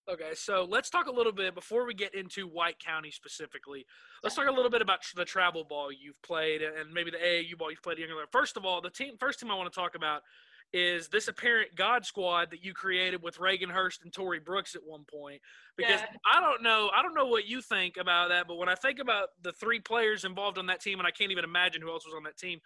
Okay, 0.09 0.33
so 0.33 0.65
let's 0.67 0.89
talk 0.89 1.05
a 1.05 1.11
little 1.11 1.31
bit 1.31 1.53
before 1.53 1.85
we 1.85 1.93
get 1.93 2.15
into 2.15 2.47
White 2.47 2.79
County 2.79 3.11
specifically. 3.11 3.85
Let's 4.23 4.35
talk 4.35 4.47
a 4.47 4.51
little 4.51 4.71
bit 4.71 4.81
about 4.81 5.01
the 5.15 5.23
travel 5.23 5.63
ball 5.63 5.91
you've 5.91 6.19
played 6.23 6.63
and 6.63 6.91
maybe 6.91 7.11
the 7.11 7.17
AAU 7.17 7.55
ball 7.55 7.69
you've 7.69 7.83
played 7.83 7.99
younger. 7.99 8.15
First 8.31 8.57
of 8.57 8.65
all, 8.65 8.81
the 8.81 8.89
team 8.89 9.17
first 9.19 9.39
team 9.39 9.51
I 9.51 9.55
want 9.55 9.71
to 9.71 9.79
talk 9.79 9.93
about 9.93 10.23
is 10.71 11.07
this 11.07 11.27
apparent 11.27 11.75
God 11.75 12.05
squad 12.05 12.51
that 12.51 12.63
you 12.63 12.73
created 12.73 13.23
with 13.23 13.39
Reagan 13.39 13.69
Hurst 13.69 14.03
and 14.03 14.13
Tori 14.13 14.39
Brooks 14.39 14.75
at 14.75 14.81
one 14.85 15.03
point. 15.03 15.41
Because 15.75 16.01
yeah. 16.01 16.17
I 16.31 16.41
don't 16.41 16.61
know, 16.61 16.91
I 16.95 17.01
don't 17.01 17.15
know 17.15 17.25
what 17.25 17.47
you 17.47 17.61
think 17.61 17.97
about 17.97 18.29
that, 18.29 18.47
but 18.47 18.57
when 18.57 18.69
I 18.69 18.75
think 18.75 18.99
about 18.99 19.29
the 19.41 19.53
three 19.53 19.79
players 19.79 20.25
involved 20.25 20.57
on 20.57 20.67
that 20.67 20.81
team, 20.81 20.99
and 20.99 21.07
I 21.07 21.11
can't 21.11 21.31
even 21.31 21.43
imagine 21.43 21.81
who 21.81 21.89
else 21.89 22.05
was 22.05 22.13
on 22.15 22.23
that 22.23 22.37
team, 22.37 22.59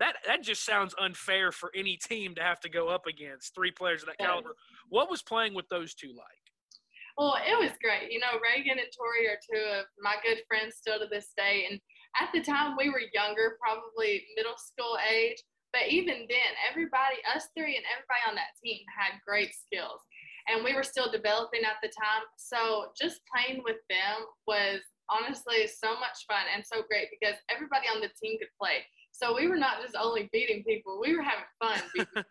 that 0.00 0.16
that 0.26 0.42
just 0.42 0.64
sounds 0.64 0.94
unfair 1.00 1.52
for 1.52 1.70
any 1.74 1.96
team 1.96 2.34
to 2.34 2.42
have 2.42 2.60
to 2.60 2.68
go 2.68 2.88
up 2.88 3.06
against 3.06 3.54
three 3.54 3.70
players 3.70 4.02
of 4.02 4.08
that 4.08 4.16
yeah. 4.18 4.26
caliber. 4.26 4.56
What 4.88 5.10
was 5.10 5.22
playing 5.22 5.54
with 5.54 5.68
those 5.68 5.94
two 5.94 6.08
like? 6.08 6.44
Well, 7.16 7.36
it 7.46 7.56
was 7.58 7.70
great. 7.80 8.10
You 8.10 8.18
know, 8.18 8.42
Reagan 8.42 8.78
and 8.78 8.90
Tori 8.90 9.28
are 9.28 9.38
two 9.38 9.62
of 9.78 9.86
my 10.02 10.16
good 10.24 10.42
friends 10.48 10.76
still 10.76 10.98
to 10.98 11.06
this 11.06 11.30
day. 11.36 11.66
And 11.70 11.80
at 12.20 12.30
the 12.34 12.42
time 12.42 12.74
we 12.76 12.90
were 12.90 13.02
younger, 13.14 13.56
probably 13.62 14.26
middle 14.36 14.58
school 14.58 14.98
age, 15.08 15.38
but 15.74 15.90
even 15.90 16.30
then, 16.30 16.50
everybody, 16.62 17.18
us 17.34 17.50
three 17.58 17.74
and 17.74 17.82
everybody 17.90 18.22
on 18.30 18.38
that 18.38 18.54
team 18.62 18.86
had 18.86 19.18
great 19.26 19.50
skills. 19.50 19.98
And 20.46 20.62
we 20.62 20.70
were 20.70 20.86
still 20.86 21.10
developing 21.10 21.66
at 21.66 21.82
the 21.82 21.90
time. 21.90 22.22
So 22.38 22.94
just 22.94 23.26
playing 23.26 23.66
with 23.66 23.82
them 23.90 24.30
was 24.46 24.86
honestly 25.10 25.66
so 25.66 25.98
much 25.98 26.30
fun 26.30 26.46
and 26.54 26.62
so 26.62 26.86
great 26.86 27.10
because 27.10 27.34
everybody 27.50 27.90
on 27.90 27.98
the 27.98 28.14
team 28.14 28.38
could 28.38 28.54
play. 28.54 28.86
So 29.10 29.34
we 29.34 29.50
were 29.50 29.58
not 29.58 29.82
just 29.82 29.98
only 29.98 30.30
beating 30.30 30.62
people, 30.62 31.02
we 31.02 31.10
were 31.10 31.26
having 31.26 31.50
fun. 31.58 31.82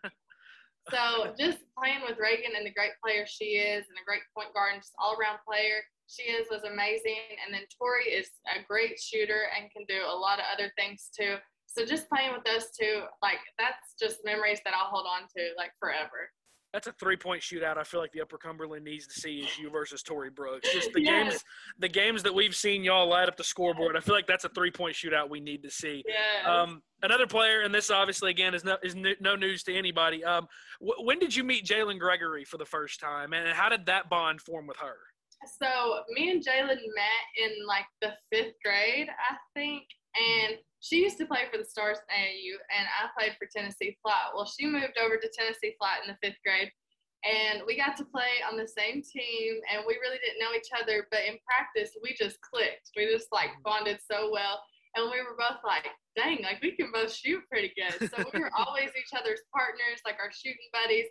so 0.90 1.36
just 1.36 1.68
playing 1.76 2.00
with 2.08 2.16
Reagan 2.16 2.56
and 2.56 2.64
the 2.64 2.72
great 2.72 2.96
player 3.04 3.28
she 3.28 3.60
is 3.60 3.84
and 3.84 4.00
a 4.00 4.08
great 4.08 4.24
point 4.32 4.56
guard 4.56 4.72
and 4.72 4.80
just 4.80 4.96
all 4.96 5.20
around 5.20 5.44
player 5.44 5.84
she 6.08 6.24
is 6.24 6.46
was 6.50 6.64
amazing. 6.64 7.36
And 7.44 7.52
then 7.52 7.64
Tori 7.76 8.12
is 8.12 8.28
a 8.48 8.64
great 8.64 9.00
shooter 9.00 9.48
and 9.56 9.70
can 9.72 9.84
do 9.88 10.04
a 10.04 10.16
lot 10.16 10.38
of 10.38 10.44
other 10.52 10.72
things 10.76 11.08
too. 11.12 11.36
So 11.76 11.84
just 11.84 12.08
playing 12.08 12.32
with 12.32 12.44
those 12.44 12.66
two, 12.78 13.02
like 13.22 13.38
that's 13.58 13.94
just 14.00 14.18
memories 14.24 14.60
that 14.64 14.74
I'll 14.74 14.90
hold 14.90 15.06
on 15.06 15.22
to 15.36 15.42
like 15.56 15.72
forever. 15.80 16.30
That's 16.72 16.88
a 16.88 16.92
three-point 16.98 17.40
shootout. 17.40 17.78
I 17.78 17.84
feel 17.84 18.00
like 18.00 18.10
the 18.10 18.20
Upper 18.20 18.36
Cumberland 18.36 18.84
needs 18.84 19.06
to 19.06 19.14
see 19.14 19.38
is 19.38 19.56
you 19.56 19.70
versus 19.70 20.02
Tori 20.02 20.28
Brooks. 20.28 20.68
Just 20.72 20.92
the 20.92 21.00
yes. 21.04 21.28
games, 21.30 21.44
the 21.78 21.88
games 21.88 22.22
that 22.24 22.34
we've 22.34 22.54
seen 22.54 22.82
y'all 22.82 23.08
light 23.08 23.28
up 23.28 23.36
the 23.36 23.44
scoreboard. 23.44 23.96
I 23.96 24.00
feel 24.00 24.14
like 24.16 24.26
that's 24.26 24.44
a 24.44 24.48
three-point 24.48 24.96
shootout 24.96 25.30
we 25.30 25.38
need 25.38 25.62
to 25.62 25.70
see. 25.70 26.02
Yeah. 26.08 26.52
Um, 26.52 26.82
another 27.04 27.28
player, 27.28 27.60
and 27.60 27.72
this 27.72 27.92
obviously 27.92 28.32
again 28.32 28.54
is 28.54 28.64
no 28.64 28.76
is 28.82 28.96
no 28.96 29.36
news 29.36 29.62
to 29.64 29.74
anybody. 29.74 30.24
Um, 30.24 30.48
w- 30.80 31.06
when 31.06 31.20
did 31.20 31.34
you 31.34 31.44
meet 31.44 31.64
Jalynn 31.64 32.00
Gregory 32.00 32.44
for 32.44 32.58
the 32.58 32.66
first 32.66 32.98
time, 32.98 33.32
and 33.34 33.48
how 33.50 33.68
did 33.68 33.86
that 33.86 34.10
bond 34.10 34.40
form 34.40 34.66
with 34.66 34.78
her? 34.78 34.96
So 35.60 36.00
me 36.10 36.30
and 36.30 36.44
Jalynn 36.44 36.68
met 36.68 37.24
in 37.36 37.66
like 37.68 37.86
the 38.02 38.14
fifth 38.32 38.54
grade, 38.64 39.08
I 39.08 39.36
think, 39.54 39.84
and 40.14 40.58
she 40.84 41.00
used 41.00 41.16
to 41.16 41.26
play 41.26 41.48
for 41.50 41.56
the 41.56 41.64
Stars 41.64 41.96
at 41.96 42.12
AAU, 42.12 42.60
and 42.68 42.84
I 42.84 43.08
played 43.16 43.36
for 43.40 43.48
Tennessee 43.48 43.96
Flat. 44.04 44.36
Well, 44.36 44.44
she 44.44 44.66
moved 44.66 45.00
over 45.00 45.16
to 45.16 45.32
Tennessee 45.32 45.74
Flat 45.80 46.04
in 46.04 46.12
the 46.12 46.20
fifth 46.20 46.38
grade, 46.44 46.68
and 47.24 47.64
we 47.66 47.72
got 47.72 47.96
to 47.96 48.04
play 48.04 48.44
on 48.44 48.60
the 48.60 48.68
same 48.68 49.00
team, 49.00 49.64
and 49.72 49.88
we 49.88 49.96
really 50.04 50.20
didn't 50.20 50.44
know 50.44 50.52
each 50.52 50.68
other, 50.76 51.08
but 51.08 51.24
in 51.24 51.40
practice, 51.48 51.96
we 52.04 52.12
just 52.12 52.36
clicked. 52.44 52.92
We 52.96 53.08
just 53.08 53.32
like 53.32 53.56
bonded 53.64 53.98
so 54.04 54.28
well, 54.28 54.60
and 54.92 55.08
we 55.08 55.24
were 55.24 55.40
both 55.40 55.64
like, 55.64 55.88
dang, 56.20 56.44
like 56.44 56.60
we 56.60 56.76
can 56.76 56.92
both 56.92 57.16
shoot 57.16 57.40
pretty 57.48 57.72
good. 57.72 57.96
So 58.12 58.20
we 58.20 58.44
were 58.44 58.52
always 58.60 58.92
each 58.92 59.16
other's 59.16 59.40
partners, 59.56 60.04
like 60.04 60.20
our 60.20 60.30
shooting 60.36 60.68
buddies, 60.68 61.08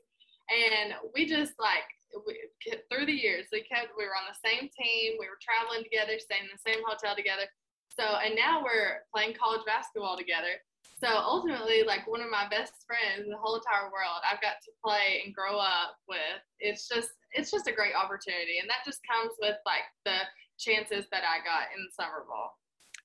and 0.54 0.94
we 1.18 1.26
just 1.26 1.58
like 1.58 1.90
we, 2.30 2.38
through 2.94 3.10
the 3.10 3.18
years, 3.18 3.50
we 3.50 3.66
kept 3.66 3.98
we 3.98 4.06
were 4.06 4.14
on 4.14 4.30
the 4.30 4.38
same 4.38 4.70
team, 4.70 5.18
we 5.18 5.26
were 5.26 5.42
traveling 5.42 5.82
together, 5.82 6.22
staying 6.22 6.46
in 6.46 6.54
the 6.54 6.62
same 6.62 6.86
hotel 6.86 7.18
together 7.18 7.50
so, 8.00 8.18
and 8.24 8.36
now 8.36 8.64
we're 8.64 9.06
playing 9.14 9.36
college 9.38 9.62
basketball 9.66 10.18
together. 10.18 10.62
So 11.04 11.10
ultimately, 11.10 11.84
like 11.84 12.08
one 12.08 12.22
of 12.22 12.32
my 12.32 12.48
best 12.50 12.74
friends 12.88 13.26
in 13.26 13.30
the 13.30 13.38
whole 13.38 13.56
entire 13.56 13.92
world, 13.92 14.24
I've 14.24 14.42
got 14.42 14.64
to 14.64 14.72
play 14.84 15.22
and 15.26 15.36
grow 15.36 15.58
up 15.60 16.00
with. 16.08 16.40
It's 16.60 16.88
just, 16.88 17.10
it's 17.34 17.52
just 17.52 17.68
a 17.68 17.74
great 17.74 17.94
opportunity, 17.94 18.60
and 18.62 18.70
that 18.70 18.86
just 18.86 19.00
comes 19.04 19.36
with 19.42 19.58
like 19.66 19.84
the 20.06 20.24
chances 20.58 21.06
that 21.12 21.24
I 21.28 21.44
got 21.44 21.76
in 21.76 21.84
the 21.84 21.92
summer 21.92 22.24
ball. 22.28 22.56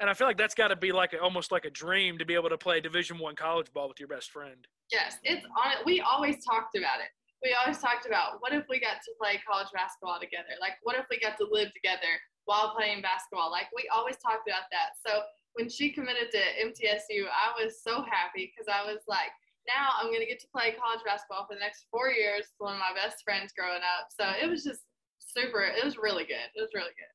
And 0.00 0.08
I 0.08 0.14
feel 0.14 0.28
like 0.28 0.38
that's 0.38 0.54
got 0.54 0.68
to 0.68 0.76
be 0.76 0.92
like 0.92 1.12
a, 1.12 1.18
almost 1.18 1.50
like 1.50 1.64
a 1.64 1.70
dream 1.70 2.18
to 2.18 2.24
be 2.24 2.34
able 2.34 2.50
to 2.50 2.58
play 2.58 2.80
Division 2.80 3.18
One 3.18 3.34
college 3.34 3.72
ball 3.72 3.88
with 3.88 3.98
your 3.98 4.08
best 4.08 4.30
friend. 4.30 4.68
Yes, 4.92 5.18
it's 5.24 5.44
on. 5.58 5.82
We 5.84 6.00
always 6.00 6.44
talked 6.44 6.76
about 6.76 7.00
it. 7.00 7.10
We 7.42 7.54
always 7.58 7.78
talked 7.78 8.06
about 8.06 8.38
what 8.40 8.52
if 8.52 8.64
we 8.70 8.78
got 8.78 9.02
to 9.02 9.10
play 9.20 9.40
college 9.46 9.68
basketball 9.74 10.20
together? 10.20 10.54
Like, 10.60 10.78
what 10.82 10.96
if 10.96 11.06
we 11.10 11.18
got 11.18 11.36
to 11.38 11.46
live 11.50 11.74
together? 11.74 12.14
While 12.48 12.72
playing 12.72 13.04
basketball. 13.04 13.52
Like 13.52 13.68
we 13.76 13.84
always 13.92 14.16
talked 14.16 14.48
about 14.48 14.72
that. 14.72 14.96
So 15.04 15.20
when 15.52 15.68
she 15.68 15.92
committed 15.92 16.32
to 16.32 16.40
MTSU, 16.64 17.28
I 17.28 17.52
was 17.60 17.84
so 17.84 18.00
happy 18.00 18.48
because 18.48 18.72
I 18.72 18.88
was 18.88 19.04
like, 19.06 19.28
now 19.68 19.92
I'm 20.00 20.08
going 20.08 20.24
to 20.24 20.26
get 20.26 20.40
to 20.40 20.48
play 20.48 20.72
college 20.72 21.04
basketball 21.04 21.44
for 21.44 21.52
the 21.52 21.60
next 21.60 21.84
four 21.92 22.08
years. 22.08 22.48
With 22.56 22.72
one 22.72 22.74
of 22.74 22.80
my 22.80 22.96
best 22.96 23.20
friends 23.22 23.52
growing 23.52 23.84
up. 23.84 24.08
So 24.08 24.32
it 24.32 24.48
was 24.48 24.64
just 24.64 24.80
super. 25.20 25.60
It 25.60 25.84
was 25.84 26.00
really 26.00 26.24
good. 26.24 26.48
It 26.56 26.60
was 26.64 26.72
really 26.72 26.96
good. 26.96 27.12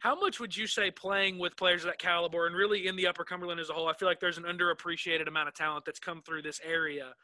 How 0.00 0.18
much 0.18 0.40
would 0.40 0.56
you 0.56 0.66
say 0.66 0.90
playing 0.90 1.38
with 1.38 1.56
players 1.56 1.84
of 1.84 1.86
that 1.86 1.98
caliber 1.98 2.48
and 2.48 2.56
really 2.56 2.88
in 2.88 2.96
the 2.96 3.06
Upper 3.06 3.24
Cumberland 3.24 3.60
as 3.60 3.70
a 3.70 3.72
whole? 3.72 3.86
I 3.86 3.94
feel 3.94 4.08
like 4.08 4.18
there's 4.18 4.38
an 4.38 4.44
underappreciated 4.44 5.28
amount 5.28 5.48
of 5.48 5.54
talent 5.54 5.84
that's 5.86 6.00
come 6.00 6.20
through 6.20 6.42
this 6.42 6.60
area. 6.66 7.14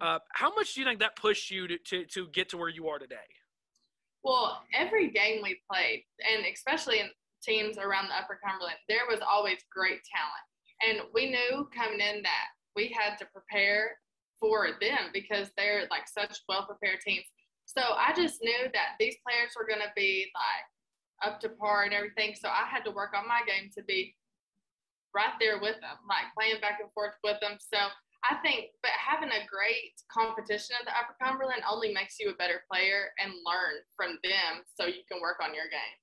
Uh, 0.00 0.20
how 0.32 0.54
much 0.54 0.74
do 0.74 0.80
you 0.80 0.86
think 0.86 1.00
that 1.00 1.16
pushed 1.16 1.50
you 1.50 1.66
to, 1.66 1.76
to, 1.78 2.04
to 2.06 2.28
get 2.28 2.48
to 2.50 2.56
where 2.56 2.68
you 2.68 2.86
are 2.86 3.00
today? 3.00 3.16
Well, 4.22 4.62
every 4.74 5.10
game 5.10 5.40
we 5.42 5.60
played, 5.70 6.04
and 6.30 6.44
especially 6.52 7.00
in 7.00 7.08
teams 7.42 7.78
around 7.78 8.08
the 8.08 8.16
Upper 8.16 8.38
Cumberland, 8.44 8.76
there 8.88 9.08
was 9.08 9.20
always 9.26 9.58
great 9.72 10.00
talent. 10.04 10.46
And 10.82 11.08
we 11.14 11.30
knew 11.30 11.68
coming 11.74 12.00
in 12.00 12.22
that 12.22 12.48
we 12.76 12.88
had 12.88 13.16
to 13.18 13.26
prepare 13.32 13.96
for 14.38 14.68
them 14.80 15.10
because 15.12 15.48
they're 15.56 15.86
like 15.90 16.08
such 16.08 16.40
well 16.48 16.66
prepared 16.66 17.00
teams. 17.00 17.24
So 17.64 17.80
I 17.80 18.12
just 18.14 18.42
knew 18.42 18.66
that 18.72 18.96
these 18.98 19.16
players 19.26 19.52
were 19.56 19.66
going 19.66 19.84
to 19.84 19.92
be 19.94 20.26
like 20.34 21.32
up 21.32 21.40
to 21.40 21.50
par 21.50 21.84
and 21.84 21.92
everything. 21.92 22.34
So 22.34 22.48
I 22.48 22.66
had 22.68 22.84
to 22.84 22.90
work 22.90 23.12
on 23.16 23.28
my 23.28 23.40
game 23.46 23.70
to 23.76 23.84
be 23.84 24.16
right 25.14 25.34
there 25.38 25.60
with 25.60 25.76
them, 25.80 25.96
like 26.08 26.32
playing 26.36 26.60
back 26.60 26.80
and 26.80 26.90
forth 26.92 27.14
with 27.22 27.38
them. 27.40 27.58
So 27.60 27.78
I 28.24 28.36
think, 28.44 28.76
but 28.82 28.92
having 28.92 29.30
a 29.30 29.46
great 29.48 29.96
competition 30.12 30.76
at 30.78 30.84
the 30.84 30.92
Upper 30.92 31.16
Cumberland 31.22 31.62
only 31.68 31.92
makes 31.92 32.16
you 32.20 32.30
a 32.30 32.34
better 32.34 32.62
player 32.70 33.08
and 33.18 33.32
learn 33.46 33.80
from 33.96 34.18
them, 34.22 34.62
so 34.78 34.86
you 34.86 35.02
can 35.10 35.20
work 35.20 35.36
on 35.42 35.54
your 35.54 35.68
game. 35.70 35.96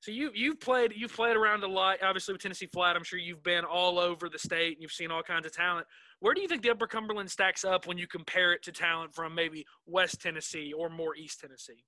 So 0.00 0.10
you 0.10 0.30
you've 0.34 0.60
played 0.60 0.92
you've 0.94 1.14
played 1.14 1.34
around 1.34 1.64
a 1.64 1.66
lot. 1.66 2.02
Obviously 2.02 2.34
with 2.34 2.42
Tennessee 2.42 2.66
Flat, 2.66 2.94
I'm 2.94 3.04
sure 3.04 3.18
you've 3.18 3.42
been 3.42 3.64
all 3.64 3.98
over 3.98 4.28
the 4.28 4.38
state 4.38 4.74
and 4.74 4.82
you've 4.82 4.92
seen 4.92 5.10
all 5.10 5.22
kinds 5.22 5.46
of 5.46 5.52
talent. 5.52 5.86
Where 6.20 6.34
do 6.34 6.42
you 6.42 6.48
think 6.48 6.60
the 6.60 6.70
Upper 6.70 6.86
Cumberland 6.86 7.30
stacks 7.30 7.64
up 7.64 7.86
when 7.86 7.96
you 7.96 8.06
compare 8.06 8.52
it 8.52 8.62
to 8.64 8.72
talent 8.72 9.14
from 9.14 9.34
maybe 9.34 9.64
West 9.86 10.20
Tennessee 10.20 10.74
or 10.74 10.90
more 10.90 11.16
East 11.16 11.40
Tennessee? 11.40 11.84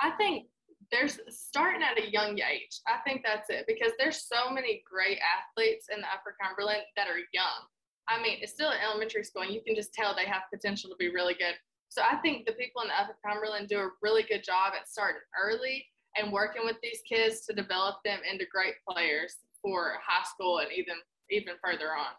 I 0.00 0.10
think 0.10 0.46
there's 0.90 1.20
starting 1.28 1.82
at 1.82 2.02
a 2.02 2.10
young 2.10 2.38
age. 2.38 2.80
I 2.86 2.98
think 3.06 3.22
that's 3.24 3.48
it 3.48 3.64
because 3.68 3.92
there's 3.98 4.26
so 4.26 4.50
many 4.50 4.82
great 4.84 5.18
athletes 5.22 5.86
in 5.94 6.00
the 6.00 6.06
Upper 6.08 6.34
Cumberland 6.42 6.82
that 6.96 7.06
are 7.06 7.18
young. 7.32 7.66
I 8.08 8.22
mean, 8.22 8.38
it's 8.40 8.52
still 8.52 8.70
an 8.70 8.78
elementary 8.84 9.24
school, 9.24 9.42
and 9.42 9.52
you 9.52 9.60
can 9.66 9.74
just 9.74 9.92
tell 9.92 10.14
they 10.14 10.26
have 10.26 10.42
potential 10.52 10.90
to 10.90 10.96
be 10.96 11.08
really 11.08 11.34
good. 11.34 11.54
So 11.88 12.02
I 12.02 12.16
think 12.16 12.46
the 12.46 12.52
people 12.52 12.82
in 12.82 12.88
the 12.88 12.94
Upper 12.94 13.16
Cumberland 13.24 13.68
do 13.68 13.78
a 13.78 13.88
really 14.02 14.22
good 14.22 14.44
job 14.44 14.72
at 14.78 14.88
starting 14.88 15.20
early 15.40 15.86
and 16.16 16.32
working 16.32 16.62
with 16.64 16.76
these 16.82 17.00
kids 17.08 17.46
to 17.46 17.54
develop 17.54 17.96
them 18.04 18.20
into 18.30 18.46
great 18.52 18.74
players 18.88 19.36
for 19.62 19.94
high 20.06 20.24
school 20.24 20.58
and 20.58 20.68
even 20.72 20.96
even 21.30 21.54
further 21.62 21.88
on. 21.88 22.14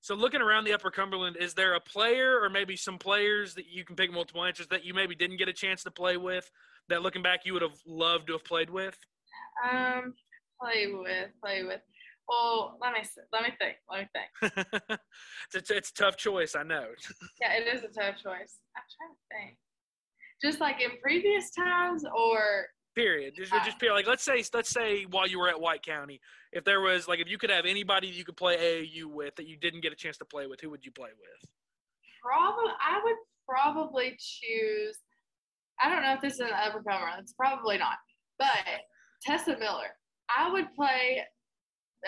So 0.00 0.14
looking 0.14 0.40
around 0.40 0.64
the 0.64 0.72
Upper 0.72 0.90
Cumberland, 0.90 1.36
is 1.36 1.54
there 1.54 1.74
a 1.74 1.80
player 1.80 2.38
or 2.40 2.48
maybe 2.48 2.76
some 2.76 2.98
players 2.98 3.54
that 3.54 3.66
you 3.66 3.84
can 3.84 3.96
pick 3.96 4.12
multiple 4.12 4.44
answers 4.44 4.68
that 4.68 4.84
you 4.84 4.94
maybe 4.94 5.14
didn't 5.14 5.38
get 5.38 5.48
a 5.48 5.52
chance 5.52 5.82
to 5.82 5.90
play 5.90 6.16
with 6.16 6.48
that 6.88 7.02
looking 7.02 7.22
back 7.22 7.40
you 7.44 7.52
would 7.54 7.62
have 7.62 7.78
loved 7.86 8.28
to 8.28 8.34
have 8.34 8.44
played 8.44 8.70
with? 8.70 8.96
Um, 9.68 10.14
play 10.60 10.92
with, 10.92 11.30
play 11.42 11.64
with. 11.64 11.80
Well, 12.28 12.76
let 12.80 12.92
me 12.92 13.00
let 13.32 13.42
me 13.42 13.50
think. 13.58 13.76
Let 13.90 14.00
me 14.00 14.08
think. 14.12 15.00
it's, 15.54 15.70
a, 15.70 15.76
it's 15.76 15.90
a 15.90 15.94
tough 15.94 16.16
choice, 16.16 16.56
I 16.56 16.64
know. 16.64 16.86
yeah, 17.40 17.54
it 17.54 17.72
is 17.72 17.84
a 17.84 17.88
tough 17.88 18.16
choice. 18.16 18.58
I'm 18.74 18.82
trying 18.96 19.14
to 19.14 19.26
think. 19.30 19.58
Just 20.42 20.60
like 20.60 20.80
in 20.80 20.90
previous 21.00 21.50
times, 21.52 22.04
or 22.04 22.66
period. 22.96 23.34
Just, 23.36 23.52
uh, 23.52 23.64
just 23.64 23.76
like 23.82 24.08
let's 24.08 24.24
say 24.24 24.42
let's 24.52 24.70
say 24.70 25.04
while 25.04 25.28
you 25.28 25.38
were 25.38 25.48
at 25.48 25.60
White 25.60 25.84
County, 25.84 26.20
if 26.52 26.64
there 26.64 26.80
was 26.80 27.06
like 27.06 27.20
if 27.20 27.28
you 27.28 27.38
could 27.38 27.50
have 27.50 27.64
anybody 27.64 28.08
you 28.08 28.24
could 28.24 28.36
play 28.36 28.56
AAU 28.56 29.04
with 29.06 29.36
that 29.36 29.46
you 29.46 29.56
didn't 29.56 29.82
get 29.82 29.92
a 29.92 29.96
chance 29.96 30.18
to 30.18 30.24
play 30.24 30.46
with, 30.46 30.60
who 30.60 30.70
would 30.70 30.84
you 30.84 30.90
play 30.90 31.10
with? 31.10 31.50
Probably, 32.22 32.72
I 32.80 33.00
would 33.04 33.16
probably 33.48 34.18
choose. 34.18 34.98
I 35.80 35.88
don't 35.88 36.02
know 36.02 36.14
if 36.14 36.22
this 36.22 36.34
is 36.34 36.40
an 36.40 36.48
upper 36.52 36.82
comer. 36.82 37.08
It's 37.20 37.34
probably 37.34 37.78
not, 37.78 37.98
but 38.38 38.48
Tessa 39.22 39.56
Miller. 39.58 39.94
I 40.34 40.50
would 40.50 40.74
play 40.74 41.22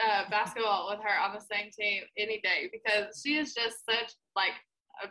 uh, 0.07 0.29
basketball 0.31 0.89
with 0.91 1.01
her 1.01 1.21
on 1.21 1.35
the 1.35 1.41
same 1.41 1.71
team 1.71 2.03
any 2.17 2.41
day 2.43 2.71
because 2.73 3.21
she 3.25 3.37
is 3.37 3.55
just 3.55 3.85
such 3.89 4.15
like 4.37 4.55
a, 5.03 5.09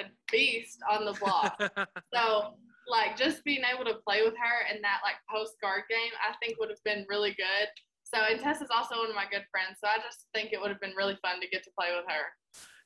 a 0.00 0.04
beast 0.30 0.78
on 0.90 1.04
the 1.04 1.12
block. 1.12 1.58
so 2.14 2.54
like 2.88 3.16
just 3.16 3.44
being 3.44 3.62
able 3.64 3.84
to 3.84 3.98
play 4.06 4.22
with 4.22 4.34
her 4.34 4.74
in 4.74 4.80
that 4.82 5.00
like 5.02 5.16
post 5.30 5.54
guard 5.60 5.82
game, 5.90 6.12
I 6.22 6.34
think 6.42 6.58
would 6.58 6.70
have 6.70 6.82
been 6.84 7.06
really 7.08 7.30
good. 7.30 7.68
So 8.04 8.18
and 8.30 8.40
Tessa's 8.40 8.68
also 8.70 8.98
one 8.98 9.10
of 9.10 9.16
my 9.16 9.26
good 9.30 9.44
friends, 9.50 9.78
so 9.82 9.88
I 9.88 9.98
just 9.98 10.26
think 10.34 10.52
it 10.52 10.60
would 10.60 10.70
have 10.70 10.80
been 10.80 10.94
really 10.96 11.18
fun 11.22 11.40
to 11.40 11.48
get 11.48 11.64
to 11.64 11.70
play 11.78 11.88
with 11.96 12.04
her. 12.08 12.24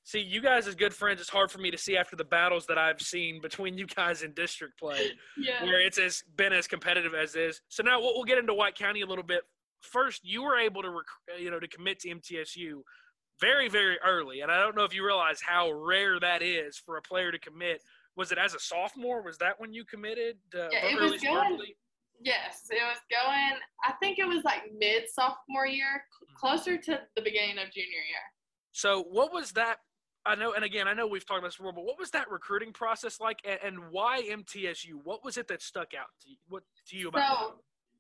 See, 0.03 0.21
you 0.21 0.41
guys 0.41 0.67
as 0.67 0.75
good 0.75 0.95
friends, 0.95 1.21
it's 1.21 1.29
hard 1.29 1.51
for 1.51 1.59
me 1.59 1.71
to 1.71 1.77
see 1.77 1.97
after 1.97 2.17
the 2.17 2.25
battles 2.25 2.65
that 2.67 2.79
I've 2.79 3.03
seen 3.03 3.41
between 3.41 3.77
you 3.77 3.87
guys 3.87 4.23
in 4.23 4.33
district 4.33 4.79
play, 4.79 5.13
yeah. 5.39 5.63
where 5.63 5.81
it's 5.81 5.99
as 5.99 6.23
been 6.37 6.55
as 6.55 6.67
competitive 6.67 7.15
as 7.15 7.37
is. 7.37 7.61
So 7.69 7.83
now 7.83 8.01
we'll, 8.01 8.15
we'll 8.15 8.25
get 8.25 8.39
into 8.39 8.55
White 8.55 8.75
County 8.75 9.03
a 9.03 9.07
little 9.07 9.25
bit 9.25 9.43
first 9.81 10.21
you 10.25 10.43
were 10.43 10.57
able 10.57 10.83
to 10.83 10.91
rec- 10.91 11.41
you 11.41 11.51
know 11.51 11.61
to 11.61 11.69
commit 11.69 12.01
to 12.01 12.09
MTSU 12.09 12.83
very 13.41 13.69
very 13.69 13.99
early, 14.07 14.41
and 14.41 14.51
I 14.51 14.61
don't 14.61 14.77
know 14.77 14.85
if 14.85 14.95
you 14.95 15.05
realize 15.05 15.41
how 15.41 15.73
rare 15.73 16.21
that 16.21 16.43
is 16.43 16.77
for 16.79 16.97
a 16.97 17.03
player 17.03 17.33
to 17.33 17.39
commit. 17.39 17.83
Was 18.17 18.33
it 18.33 18.39
as 18.39 18.55
a 18.55 18.61
sophomore? 18.61 19.23
Was 19.23 19.39
that 19.39 19.59
when 19.59 19.73
you 19.73 19.85
committed? 19.85 20.37
Uh, 20.55 20.69
yeah, 20.71 20.87
it 20.87 21.01
was 21.01 21.21
going. 21.23 21.59
Yes, 22.23 22.67
it 22.71 22.83
was 22.83 22.99
going. 23.11 23.59
I 23.85 23.93
think 24.01 24.19
it 24.19 24.27
was 24.27 24.45
like 24.45 24.63
mid 24.77 25.05
sophomore 25.09 25.67
year, 25.67 26.05
mm-hmm. 26.23 26.35
closer 26.37 26.77
to 26.77 27.01
the 27.17 27.23
beginning 27.23 27.59
of 27.59 27.73
junior 27.73 27.87
year. 27.87 28.25
So, 28.73 29.03
what 29.05 29.33
was 29.33 29.53
that? 29.53 29.79
I 30.27 30.35
know, 30.35 30.53
and 30.53 30.65
again, 30.65 30.87
I 30.87 30.93
know 30.93 31.07
we've 31.07 31.27
talked 31.27 31.39
about 31.39 31.49
this 31.49 31.57
before, 31.57 31.73
but 31.73 31.85
what 31.85 31.99
was 31.99 32.11
that 32.11 32.31
recruiting 32.31 32.75
process 32.75 33.21
like, 33.21 33.39
and, 33.45 33.59
and 33.65 33.91
why 33.91 34.23
MTSU? 34.23 35.01
What 35.03 35.25
was 35.25 35.39
it 35.39 35.49
that 35.49 35.63
stuck 35.63 35.95
out 35.99 36.09
to 36.23 36.31
you? 36.31 36.37
What 36.49 36.63
to 36.89 36.97
you 36.97 37.09
about? 37.09 37.39
So, 37.39 37.55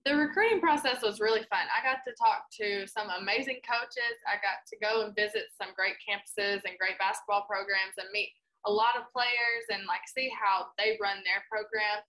the 0.05 0.17
recruiting 0.17 0.61
process 0.61 1.03
was 1.05 1.21
really 1.21 1.45
fun. 1.53 1.69
I 1.69 1.85
got 1.85 2.01
to 2.09 2.13
talk 2.17 2.49
to 2.61 2.89
some 2.89 3.13
amazing 3.13 3.61
coaches. 3.61 4.17
I 4.25 4.41
got 4.41 4.65
to 4.65 4.77
go 4.81 5.05
and 5.05 5.13
visit 5.13 5.53
some 5.61 5.77
great 5.77 6.01
campuses 6.01 6.65
and 6.65 6.81
great 6.81 6.97
basketball 6.97 7.45
programs 7.45 8.01
and 8.01 8.09
meet 8.13 8.33
a 8.65 8.73
lot 8.73 8.97
of 8.97 9.13
players 9.13 9.69
and 9.69 9.85
like 9.85 10.05
see 10.09 10.33
how 10.33 10.73
they 10.81 10.97
run 11.01 11.21
their 11.25 11.45
program. 11.53 12.01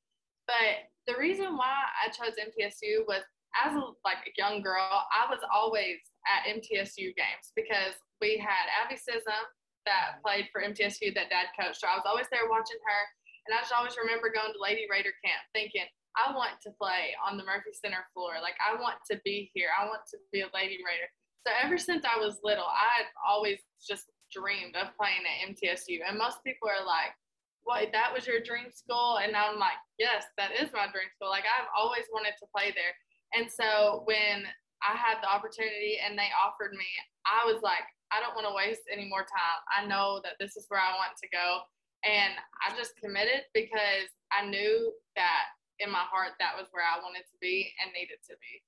But 0.48 0.88
the 1.04 1.20
reason 1.20 1.60
why 1.60 1.76
I 2.00 2.08
chose 2.16 2.40
MTSU 2.40 3.04
was 3.08 3.24
as 3.60 3.76
a, 3.76 3.84
like 4.08 4.24
a 4.24 4.36
young 4.40 4.64
girl, 4.64 4.88
I 5.12 5.28
was 5.28 5.44
always 5.52 6.00
at 6.32 6.48
MTSU 6.48 7.12
games 7.20 7.52
because 7.56 8.00
we 8.24 8.40
had 8.40 8.72
Abby 8.72 8.96
Sism 8.96 9.44
that 9.84 10.24
played 10.24 10.48
for 10.54 10.64
MTSU 10.64 11.12
that 11.16 11.28
dad 11.28 11.52
coached. 11.60 11.84
So 11.84 11.92
I 11.92 12.00
was 12.00 12.08
always 12.08 12.32
there 12.32 12.48
watching 12.48 12.80
her. 12.80 13.02
And 13.48 13.58
I 13.58 13.66
just 13.66 13.74
always 13.74 13.98
remember 13.98 14.30
going 14.30 14.54
to 14.54 14.62
Lady 14.62 14.86
Raider 14.86 15.12
camp 15.26 15.42
thinking, 15.52 15.90
I 16.18 16.36
want 16.36 16.60
to 16.64 16.72
play 16.76 17.16
on 17.20 17.38
the 17.38 17.46
Murphy 17.46 17.72
Center 17.74 18.04
floor. 18.14 18.42
Like 18.42 18.56
I 18.60 18.80
want 18.80 19.00
to 19.12 19.20
be 19.24 19.52
here. 19.54 19.70
I 19.72 19.86
want 19.86 20.02
to 20.12 20.18
be 20.32 20.42
a 20.42 20.52
Lady 20.54 20.80
Raider. 20.84 21.10
So 21.48 21.54
ever 21.58 21.78
since 21.78 22.06
I 22.06 22.20
was 22.20 22.44
little, 22.44 22.68
I've 22.68 23.10
always 23.26 23.60
just 23.82 24.12
dreamed 24.32 24.76
of 24.76 24.94
playing 24.96 25.26
at 25.26 25.50
MTSU. 25.50 26.06
And 26.08 26.18
most 26.18 26.44
people 26.44 26.70
are 26.70 26.86
like, 26.86 27.16
"What? 27.64 27.92
That 27.92 28.14
was 28.14 28.28
your 28.28 28.42
dream 28.42 28.70
school?" 28.72 29.18
And 29.18 29.36
I'm 29.36 29.58
like, 29.58 29.80
"Yes, 29.98 30.26
that 30.38 30.52
is 30.52 30.72
my 30.74 30.88
dream 30.92 31.10
school. 31.16 31.30
Like 31.30 31.46
I've 31.48 31.70
always 31.76 32.06
wanted 32.14 32.36
to 32.40 32.48
play 32.56 32.72
there." 32.72 32.94
And 33.34 33.50
so 33.50 34.04
when 34.06 34.46
I 34.84 34.98
had 34.98 35.22
the 35.22 35.30
opportunity 35.30 36.00
and 36.04 36.18
they 36.18 36.30
offered 36.36 36.74
me, 36.74 36.90
I 37.26 37.46
was 37.46 37.62
like, 37.62 37.86
I 38.12 38.20
don't 38.20 38.36
want 38.36 38.48
to 38.50 38.56
waste 38.56 38.84
any 38.92 39.08
more 39.08 39.24
time. 39.24 39.60
I 39.72 39.86
know 39.86 40.20
that 40.24 40.36
this 40.40 40.58
is 40.58 40.66
where 40.68 40.82
I 40.82 40.98
want 41.00 41.16
to 41.22 41.30
go. 41.30 41.64
And 42.04 42.34
I 42.66 42.76
just 42.76 42.98
committed 42.98 43.48
because 43.54 44.10
I 44.34 44.46
knew 44.46 44.92
that 45.16 45.54
in 45.84 45.92
my 45.92 46.06
heart 46.10 46.34
that 46.40 46.54
was 46.58 46.68
where 46.72 46.84
I 46.84 47.02
wanted 47.02 47.26
to 47.26 47.38
be 47.42 47.72
and 47.82 47.92
needed 47.94 48.22
to 48.30 48.36
be. 48.40 48.62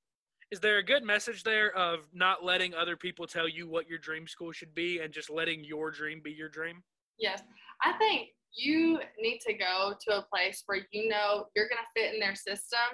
Is 0.51 0.60
there 0.60 0.77
a 0.77 0.84
good 0.84 1.03
message 1.03 1.43
there 1.43 1.75
of 1.75 2.01
not 2.13 2.43
letting 2.43 2.74
other 2.74 2.96
people 2.96 3.25
tell 3.25 3.48
you 3.48 3.67
what 3.67 3.89
your 3.89 3.98
dream 3.98 4.27
school 4.27 4.51
should 4.51 4.75
be 4.75 5.00
and 5.00 5.12
just 5.13 5.29
letting 5.29 5.63
your 5.63 5.89
dream 5.89 6.22
be 6.24 6.32
your 6.32 6.50
dream? 6.50 6.84
Yes. 7.17 7.41
I 7.82 7.93
think 7.93 8.29
you 8.53 9.00
need 9.20 9.39
to 9.48 9.53
go 9.53 9.96
to 10.08 10.17
a 10.17 10.25
place 10.29 10.62
where 10.67 10.86
you 10.91 11.10
know 11.10 11.48
you're 11.55 11.70
going 11.70 11.82
to 11.82 11.93
fit 12.00 12.13
in 12.13 12.20
their 12.20 12.36
system 12.36 12.86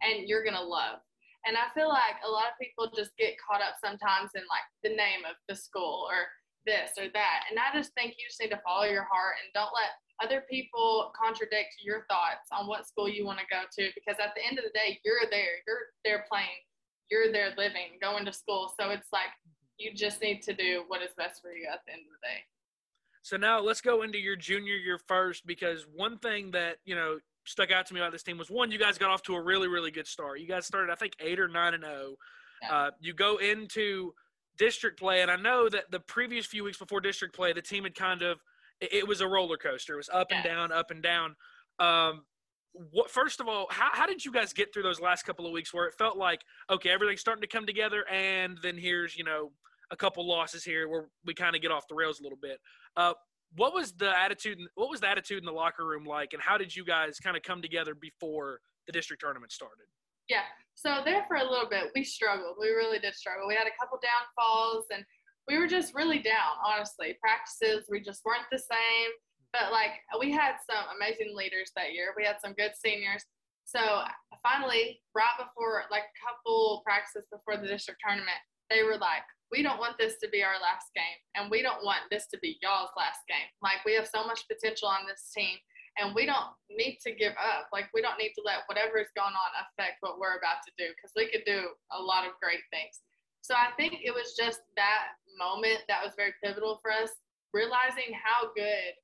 and 0.00 0.28
you're 0.28 0.42
going 0.42 0.56
to 0.56 0.64
love. 0.64 1.00
And 1.44 1.56
I 1.56 1.68
feel 1.74 1.88
like 1.88 2.16
a 2.24 2.30
lot 2.30 2.48
of 2.48 2.60
people 2.60 2.88
just 2.94 3.16
get 3.18 3.34
caught 3.36 3.60
up 3.60 3.76
sometimes 3.82 4.30
in 4.34 4.42
like 4.48 4.64
the 4.82 4.96
name 4.96 5.26
of 5.28 5.36
the 5.48 5.56
school 5.56 6.06
or 6.08 6.30
this 6.64 6.94
or 6.96 7.10
that. 7.12 7.40
And 7.50 7.58
I 7.58 7.74
just 7.74 7.92
think 7.94 8.14
you 8.16 8.24
just 8.24 8.40
need 8.40 8.54
to 8.54 8.62
follow 8.64 8.86
your 8.86 9.04
heart 9.10 9.36
and 9.42 9.50
don't 9.52 9.74
let 9.74 9.90
other 10.22 10.44
people 10.48 11.12
contradict 11.18 11.74
your 11.82 12.06
thoughts 12.08 12.48
on 12.52 12.66
what 12.66 12.86
school 12.86 13.08
you 13.08 13.24
want 13.24 13.38
to 13.38 13.44
go 13.50 13.62
to 13.72 13.90
because 13.94 14.20
at 14.20 14.34
the 14.36 14.44
end 14.46 14.58
of 14.58 14.64
the 14.64 14.70
day 14.70 15.00
you're 15.04 15.28
there 15.30 15.58
you're 15.66 15.90
there 16.04 16.24
playing 16.30 16.62
you're 17.12 17.30
there 17.30 17.50
living 17.58 17.98
going 18.00 18.24
to 18.24 18.32
school. 18.32 18.72
So 18.80 18.90
it's 18.90 19.08
like 19.12 19.28
you 19.78 19.92
just 19.94 20.22
need 20.22 20.42
to 20.42 20.54
do 20.54 20.84
what 20.88 21.02
is 21.02 21.10
best 21.16 21.42
for 21.42 21.52
you 21.52 21.68
at 21.70 21.80
the 21.86 21.92
end 21.92 22.02
of 22.02 22.12
the 22.20 22.26
day. 22.26 22.40
So 23.22 23.36
now 23.36 23.60
let's 23.60 23.80
go 23.80 24.02
into 24.02 24.18
your 24.18 24.34
junior 24.34 24.74
year 24.74 24.98
first 25.06 25.46
because 25.46 25.86
one 25.94 26.18
thing 26.18 26.50
that 26.52 26.78
you 26.84 26.94
know 26.94 27.18
stuck 27.44 27.70
out 27.70 27.86
to 27.86 27.94
me 27.94 28.00
about 28.00 28.12
this 28.12 28.22
team 28.22 28.38
was 28.38 28.50
one 28.50 28.70
you 28.70 28.78
guys 28.78 28.98
got 28.98 29.10
off 29.10 29.22
to 29.22 29.34
a 29.34 29.42
really 29.42 29.68
really 29.68 29.90
good 29.90 30.06
start. 30.06 30.40
You 30.40 30.48
guys 30.48 30.66
started 30.66 30.92
i 30.92 30.94
think 30.94 31.12
eight 31.20 31.38
or 31.38 31.48
nine 31.48 31.74
and 31.74 31.84
oh. 31.84 32.16
Yeah. 32.62 32.76
uh, 32.76 32.90
you 33.00 33.12
go 33.12 33.38
into 33.38 34.14
district 34.56 34.98
play 35.00 35.22
and 35.22 35.30
i 35.30 35.36
know 35.36 35.68
that 35.68 35.90
the 35.90 35.98
previous 35.98 36.46
few 36.46 36.62
weeks 36.62 36.78
before 36.78 37.00
district 37.00 37.34
play 37.34 37.52
the 37.52 37.62
team 37.62 37.82
had 37.82 37.96
kind 37.96 38.22
of 38.22 38.38
it, 38.82 38.92
it 38.92 39.08
was 39.08 39.20
a 39.20 39.28
roller 39.28 39.56
coaster. 39.56 39.94
It 39.94 39.98
was 39.98 40.10
up 40.12 40.28
and 40.30 40.44
down, 40.44 40.72
up 40.72 40.90
and 40.90 41.02
down. 41.02 41.36
Um, 41.78 42.24
what 42.90 43.10
first 43.10 43.40
of 43.40 43.48
all, 43.48 43.66
how, 43.70 43.90
how 43.92 44.06
did 44.06 44.24
you 44.24 44.32
guys 44.32 44.52
get 44.52 44.72
through 44.72 44.82
those 44.82 45.00
last 45.00 45.24
couple 45.24 45.46
of 45.46 45.52
weeks 45.52 45.72
where 45.72 45.86
it 45.86 45.94
felt 45.94 46.16
like 46.16 46.40
okay, 46.70 46.90
everything's 46.90 47.20
starting 47.20 47.42
to 47.42 47.48
come 47.48 47.66
together, 47.66 48.04
and 48.10 48.58
then 48.62 48.76
here's 48.76 49.16
you 49.16 49.24
know 49.24 49.52
a 49.90 49.96
couple 49.96 50.26
losses 50.26 50.64
here 50.64 50.88
where 50.88 51.08
we 51.24 51.34
kind 51.34 51.54
of 51.54 51.62
get 51.62 51.70
off 51.70 51.86
the 51.88 51.94
rails 51.94 52.20
a 52.20 52.22
little 52.22 52.38
bit. 52.40 52.58
Uh, 52.96 53.12
what 53.56 53.74
was 53.74 53.92
the 53.92 54.18
attitude? 54.18 54.58
What 54.74 54.90
was 54.90 55.00
the 55.00 55.08
attitude 55.08 55.38
in 55.38 55.44
the 55.44 55.52
locker 55.52 55.86
room 55.86 56.04
like, 56.04 56.32
and 56.32 56.42
how 56.42 56.56
did 56.56 56.74
you 56.74 56.84
guys 56.84 57.18
kind 57.18 57.36
of 57.36 57.42
come 57.42 57.62
together 57.62 57.94
before 57.94 58.60
the 58.86 58.92
district 58.92 59.20
tournament 59.20 59.52
started? 59.52 59.86
Yeah, 60.28 60.48
so 60.74 61.02
there 61.04 61.24
for 61.28 61.36
a 61.36 61.44
little 61.44 61.68
bit, 61.68 61.90
we 61.94 62.04
struggled. 62.04 62.56
We 62.58 62.68
really 62.68 62.98
did 62.98 63.14
struggle. 63.14 63.46
We 63.46 63.54
had 63.54 63.66
a 63.66 63.76
couple 63.78 63.98
downfalls, 64.00 64.86
and 64.94 65.04
we 65.48 65.58
were 65.58 65.66
just 65.66 65.94
really 65.94 66.18
down, 66.18 66.58
honestly. 66.64 67.16
Practices, 67.20 67.86
we 67.90 68.00
just 68.00 68.24
weren't 68.24 68.46
the 68.50 68.58
same. 68.58 69.10
But 69.52 69.70
like 69.70 70.00
we 70.18 70.32
had 70.32 70.56
some 70.64 70.84
amazing 70.96 71.36
leaders 71.36 71.72
that 71.76 71.92
year. 71.92 72.14
We 72.16 72.24
had 72.24 72.40
some 72.40 72.54
good 72.54 72.72
seniors. 72.74 73.24
So 73.64 74.02
finally, 74.42 75.00
right 75.14 75.36
before 75.38 75.84
like 75.90 76.04
a 76.08 76.18
couple 76.24 76.82
practices 76.84 77.28
before 77.30 77.60
the 77.60 77.68
district 77.68 78.00
tournament, 78.04 78.40
they 78.70 78.82
were 78.82 78.96
like, 78.96 79.28
we 79.52 79.60
don't 79.62 79.78
want 79.78 80.00
this 80.00 80.16
to 80.24 80.28
be 80.32 80.40
our 80.42 80.56
last 80.64 80.88
game, 80.96 81.20
and 81.36 81.52
we 81.52 81.60
don't 81.60 81.84
want 81.84 82.08
this 82.08 82.26
to 82.32 82.40
be 82.40 82.56
y'all's 82.64 82.88
last 82.96 83.20
game. 83.28 83.52
Like, 83.60 83.84
we 83.84 83.92
have 83.92 84.08
so 84.08 84.24
much 84.24 84.48
potential 84.48 84.88
on 84.88 85.04
this 85.04 85.28
team, 85.28 85.60
and 86.00 86.16
we 86.16 86.24
don't 86.24 86.56
need 86.72 86.96
to 87.04 87.12
give 87.12 87.36
up. 87.36 87.68
Like, 87.68 87.92
we 87.92 88.00
don't 88.00 88.16
need 88.16 88.32
to 88.40 88.42
let 88.48 88.64
whatever 88.64 88.96
is 88.96 89.12
going 89.12 89.36
on 89.36 89.50
affect 89.60 90.00
what 90.00 90.16
we're 90.16 90.40
about 90.40 90.64
to 90.64 90.72
do 90.80 90.88
because 90.96 91.12
we 91.12 91.28
could 91.28 91.44
do 91.44 91.68
a 91.92 92.00
lot 92.00 92.24
of 92.24 92.32
great 92.40 92.64
things. 92.72 93.04
So 93.42 93.54
I 93.54 93.74
think 93.76 94.00
it 94.02 94.14
was 94.14 94.34
just 94.38 94.60
that 94.76 95.18
moment 95.38 95.82
that 95.88 96.02
was 96.02 96.14
very 96.16 96.32
pivotal 96.42 96.78
for 96.80 96.90
us, 96.90 97.10
realizing 97.52 98.14
how 98.14 98.54
good 98.54 98.94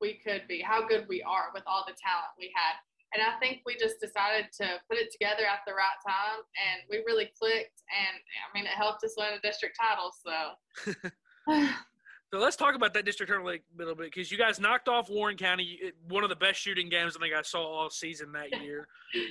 we 0.00 0.18
could 0.24 0.48
be, 0.48 0.60
how 0.60 0.86
good 0.86 1.06
we 1.08 1.22
are 1.22 1.52
with 1.54 1.62
all 1.66 1.84
the 1.86 1.94
talent 2.00 2.32
we 2.38 2.50
had. 2.56 2.80
And 3.12 3.20
I 3.20 3.38
think 3.38 3.60
we 3.66 3.76
just 3.76 4.00
decided 4.00 4.48
to 4.60 4.80
put 4.88 4.96
it 4.96 5.12
together 5.12 5.44
at 5.44 5.60
the 5.66 5.74
right 5.76 6.00
time, 6.00 6.40
and 6.56 6.80
we 6.88 7.04
really 7.04 7.30
clicked. 7.38 7.84
And 7.92 8.16
I 8.16 8.48
mean, 8.56 8.64
it 8.64 8.72
helped 8.72 9.04
us 9.04 9.14
win 9.18 9.36
a 9.36 9.40
district 9.40 9.78
title. 9.78 10.10
So 10.16 11.12
So 12.32 12.40
let's 12.40 12.56
talk 12.56 12.74
about 12.74 12.94
that 12.94 13.04
district 13.04 13.28
tournament 13.28 13.60
a 13.74 13.78
little 13.78 13.94
bit 13.94 14.06
because 14.06 14.32
you 14.32 14.38
guys 14.38 14.58
knocked 14.58 14.88
off 14.88 15.10
Warren 15.10 15.36
County, 15.36 15.92
one 16.08 16.22
of 16.22 16.30
the 16.30 16.36
best 16.36 16.58
shooting 16.58 16.88
games 16.88 17.14
I 17.14 17.20
think 17.20 17.34
I 17.34 17.42
saw 17.42 17.62
all 17.62 17.90
season 17.90 18.32
that 18.32 18.58
year. 18.62 18.88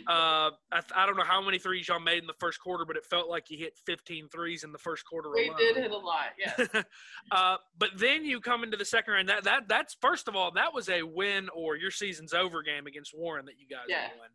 uh, 0.08 0.52
I, 0.72 0.82
I, 0.96 1.08
don't 1.08 1.18
know 1.18 1.24
how 1.24 1.42
many 1.42 1.58
threes 1.58 1.88
y'all 1.88 2.00
made 2.00 2.20
in 2.20 2.28
the 2.28 2.36
first 2.40 2.60
quarter, 2.60 2.86
but 2.86 2.96
it 2.96 3.04
felt 3.04 3.28
like 3.28 3.50
you 3.50 3.58
hit 3.58 3.74
15 3.88 4.30
threes 4.30 4.64
in 4.64 4.72
the 4.72 4.78
first 4.78 5.04
quarter. 5.04 5.32
We 5.34 5.48
alone. 5.48 5.58
did 5.58 5.78
hit 5.78 5.90
a 5.90 5.98
lot, 5.98 6.28
yes. 6.38 6.68
uh, 7.32 7.58
but 7.76 7.90
then 7.98 8.24
you 8.24 8.40
come 8.40 8.64
into 8.64 8.78
the 8.78 8.86
second 8.86 9.16
round. 9.16 9.30
That 9.30 9.46
that 9.46 9.68
that's 9.68 9.98
first 10.00 10.28
of 10.28 10.36
all 10.36 10.52
that 10.52 10.72
was 10.72 10.88
a 10.88 11.02
win 11.02 11.50
or 11.56 11.76
your 11.76 11.90
season's 11.90 12.34
over 12.34 12.62
game 12.62 12.86
against 12.86 13.18
Warren 13.18 13.46
that 13.46 13.60
you 13.60 13.68
guys 13.68 13.86
yeah. 13.90 14.10
won. 14.20 14.30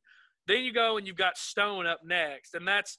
Then 0.48 0.64
you 0.64 0.72
go 0.72 0.96
and 0.96 1.06
you've 1.06 1.14
got 1.14 1.38
Stone 1.38 1.86
up 1.86 2.00
next, 2.04 2.54
and 2.54 2.66
that's 2.66 2.98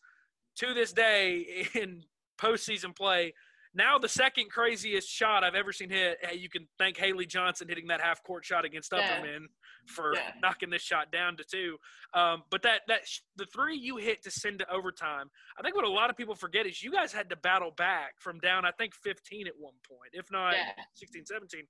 to 0.59 0.73
this 0.73 0.93
day 0.93 1.67
in 1.73 2.03
postseason 2.39 2.95
play 2.95 3.33
now 3.77 3.99
the 3.99 4.09
second 4.09 4.49
craziest 4.49 5.07
shot 5.07 5.43
I've 5.43 5.55
ever 5.55 5.71
seen 5.71 5.89
hit. 5.89 6.17
You 6.35 6.49
can 6.49 6.67
thank 6.79 6.97
Haley 6.97 7.27
Johnson 7.27 7.67
hitting 7.69 7.87
that 7.87 8.01
half 8.01 8.23
court 8.23 8.43
shot 8.43 8.65
against 8.65 8.91
yeah. 8.91 9.21
Upperman 9.21 9.45
for 9.85 10.15
yeah. 10.15 10.31
knocking 10.41 10.71
this 10.71 10.81
shot 10.81 11.11
down 11.11 11.37
to 11.37 11.43
two. 11.43 11.77
Um, 12.13 12.43
but 12.49 12.63
that 12.63 12.81
that 12.87 13.01
the 13.35 13.45
three 13.45 13.77
you 13.77 13.97
hit 13.97 14.23
to 14.23 14.31
send 14.31 14.59
to 14.59 14.71
overtime. 14.71 15.29
I 15.57 15.61
think 15.61 15.75
what 15.75 15.85
a 15.85 15.89
lot 15.89 16.09
of 16.09 16.17
people 16.17 16.33
forget 16.33 16.65
is 16.65 16.81
you 16.83 16.91
guys 16.91 17.13
had 17.13 17.29
to 17.29 17.35
battle 17.35 17.71
back 17.71 18.15
from 18.19 18.39
down 18.39 18.65
I 18.65 18.71
think 18.71 18.95
15 18.95 19.47
at 19.47 19.53
one 19.57 19.75
point, 19.87 20.11
if 20.13 20.31
not 20.31 20.55
yeah. 20.55 20.71
16, 20.95 21.25
17. 21.25 21.61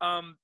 Um, 0.00 0.36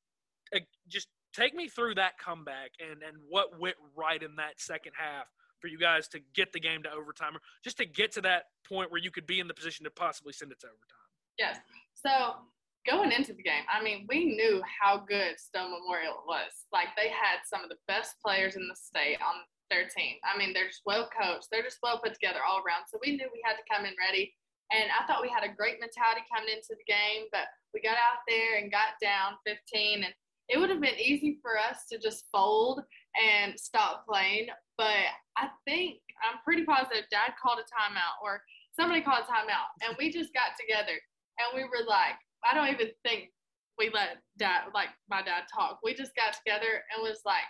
just 0.88 1.08
take 1.34 1.54
me 1.54 1.68
through 1.68 1.94
that 1.94 2.18
comeback 2.18 2.70
and 2.80 3.02
and 3.02 3.18
what 3.28 3.60
went 3.60 3.76
right 3.94 4.22
in 4.22 4.36
that 4.36 4.58
second 4.58 4.92
half 4.96 5.26
for 5.60 5.68
you 5.68 5.78
guys 5.78 6.08
to 6.08 6.20
get 6.34 6.52
the 6.52 6.60
game 6.60 6.82
to 6.82 6.90
overtime 6.90 7.36
or 7.36 7.40
just 7.62 7.76
to 7.76 7.84
get 7.84 8.12
to 8.12 8.22
that 8.22 8.44
point 8.66 8.90
where 8.90 9.00
you 9.00 9.10
could 9.10 9.26
be 9.26 9.40
in 9.40 9.46
the 9.46 9.54
position 9.54 9.84
to 9.84 9.90
possibly 9.90 10.32
send 10.32 10.50
it 10.50 10.58
to 10.60 10.66
overtime. 10.66 11.09
Yes. 11.40 11.56
So 11.96 12.36
going 12.84 13.12
into 13.12 13.32
the 13.32 13.42
game, 13.42 13.64
I 13.72 13.82
mean, 13.82 14.04
we 14.12 14.36
knew 14.36 14.60
how 14.68 15.00
good 15.08 15.40
Stone 15.40 15.72
Memorial 15.72 16.20
was. 16.28 16.68
Like 16.68 16.92
they 17.00 17.08
had 17.08 17.48
some 17.48 17.64
of 17.64 17.72
the 17.72 17.80
best 17.88 18.20
players 18.20 18.56
in 18.56 18.68
the 18.68 18.76
state 18.76 19.16
on 19.24 19.40
their 19.72 19.88
team. 19.88 20.20
I 20.20 20.36
mean, 20.36 20.52
they're 20.52 20.68
just 20.68 20.84
well 20.84 21.08
coached. 21.08 21.48
They're 21.48 21.64
just 21.64 21.80
well 21.82 21.96
put 21.96 22.12
together 22.12 22.44
all 22.44 22.60
around. 22.60 22.92
So 22.92 23.00
we 23.00 23.16
knew 23.16 23.24
we 23.32 23.40
had 23.40 23.56
to 23.56 23.64
come 23.72 23.88
in 23.88 23.96
ready. 23.96 24.36
And 24.68 24.92
I 24.92 25.08
thought 25.08 25.24
we 25.24 25.32
had 25.32 25.48
a 25.48 25.56
great 25.56 25.80
mentality 25.80 26.22
coming 26.28 26.52
into 26.52 26.76
the 26.76 26.86
game, 26.86 27.26
but 27.32 27.48
we 27.72 27.80
got 27.80 27.96
out 27.96 28.22
there 28.28 28.60
and 28.60 28.70
got 28.70 29.00
down 29.00 29.40
15 29.48 30.04
and 30.04 30.14
it 30.50 30.58
would 30.58 30.70
have 30.70 30.82
been 30.82 30.98
easy 30.98 31.38
for 31.40 31.56
us 31.58 31.86
to 31.90 31.98
just 31.98 32.26
fold 32.30 32.82
and 33.14 33.58
stop 33.58 34.04
playing. 34.06 34.50
But 34.76 35.14
I 35.38 35.48
think 35.64 36.02
I'm 36.22 36.42
pretty 36.44 36.64
positive 36.66 37.06
dad 37.10 37.38
called 37.40 37.58
a 37.58 37.66
timeout 37.66 38.18
or 38.22 38.42
somebody 38.74 39.00
called 39.00 39.26
a 39.26 39.30
timeout 39.30 39.70
and 39.82 39.96
we 39.98 40.10
just 40.10 40.34
got 40.34 40.58
together 40.58 40.98
and 41.38 41.48
we 41.54 41.64
were 41.64 41.86
like, 41.86 42.18
I 42.44 42.54
don't 42.54 42.72
even 42.72 42.90
think 43.04 43.30
we 43.78 43.90
let 43.92 44.20
dad, 44.38 44.72
like 44.74 44.90
my 45.08 45.22
dad, 45.22 45.44
talk. 45.52 45.80
We 45.82 45.94
just 45.94 46.14
got 46.16 46.34
together 46.34 46.84
and 46.92 47.02
was 47.02 47.22
like, 47.24 47.46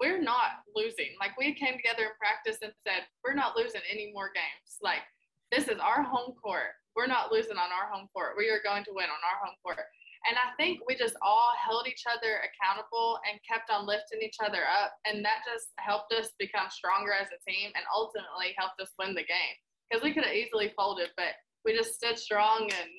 we're 0.00 0.22
not 0.22 0.62
losing. 0.74 1.14
Like 1.18 1.34
we 1.38 1.54
came 1.54 1.74
together 1.74 2.14
in 2.14 2.18
practice 2.18 2.58
and 2.62 2.72
said, 2.86 3.06
we're 3.22 3.34
not 3.34 3.56
losing 3.56 3.82
any 3.90 4.10
more 4.14 4.30
games. 4.34 4.78
Like 4.82 5.02
this 5.50 5.66
is 5.66 5.78
our 5.78 6.02
home 6.02 6.34
court. 6.38 6.78
We're 6.94 7.10
not 7.10 7.30
losing 7.30 7.58
on 7.58 7.70
our 7.70 7.90
home 7.90 8.10
court. 8.14 8.34
We 8.38 8.50
are 8.50 8.62
going 8.62 8.82
to 8.84 8.94
win 8.94 9.06
on 9.06 9.22
our 9.22 9.38
home 9.42 9.58
court. 9.62 9.86
And 10.26 10.34
I 10.34 10.50
think 10.58 10.82
we 10.86 10.98
just 10.98 11.14
all 11.22 11.54
held 11.54 11.86
each 11.86 12.02
other 12.10 12.42
accountable 12.42 13.22
and 13.22 13.38
kept 13.46 13.70
on 13.70 13.86
lifting 13.86 14.18
each 14.18 14.42
other 14.42 14.66
up. 14.66 14.98
And 15.06 15.22
that 15.22 15.46
just 15.46 15.70
helped 15.78 16.10
us 16.12 16.34
become 16.38 16.66
stronger 16.74 17.14
as 17.14 17.30
a 17.30 17.38
team 17.46 17.70
and 17.78 17.86
ultimately 17.94 18.50
helped 18.58 18.82
us 18.82 18.90
win 18.98 19.14
the 19.14 19.26
game. 19.26 19.56
Because 19.86 20.02
we 20.02 20.12
could 20.12 20.26
have 20.26 20.34
easily 20.34 20.74
folded, 20.74 21.14
but 21.16 21.38
we 21.68 21.76
just 21.76 21.94
stood 21.94 22.18
strong 22.18 22.62
and 22.62 22.90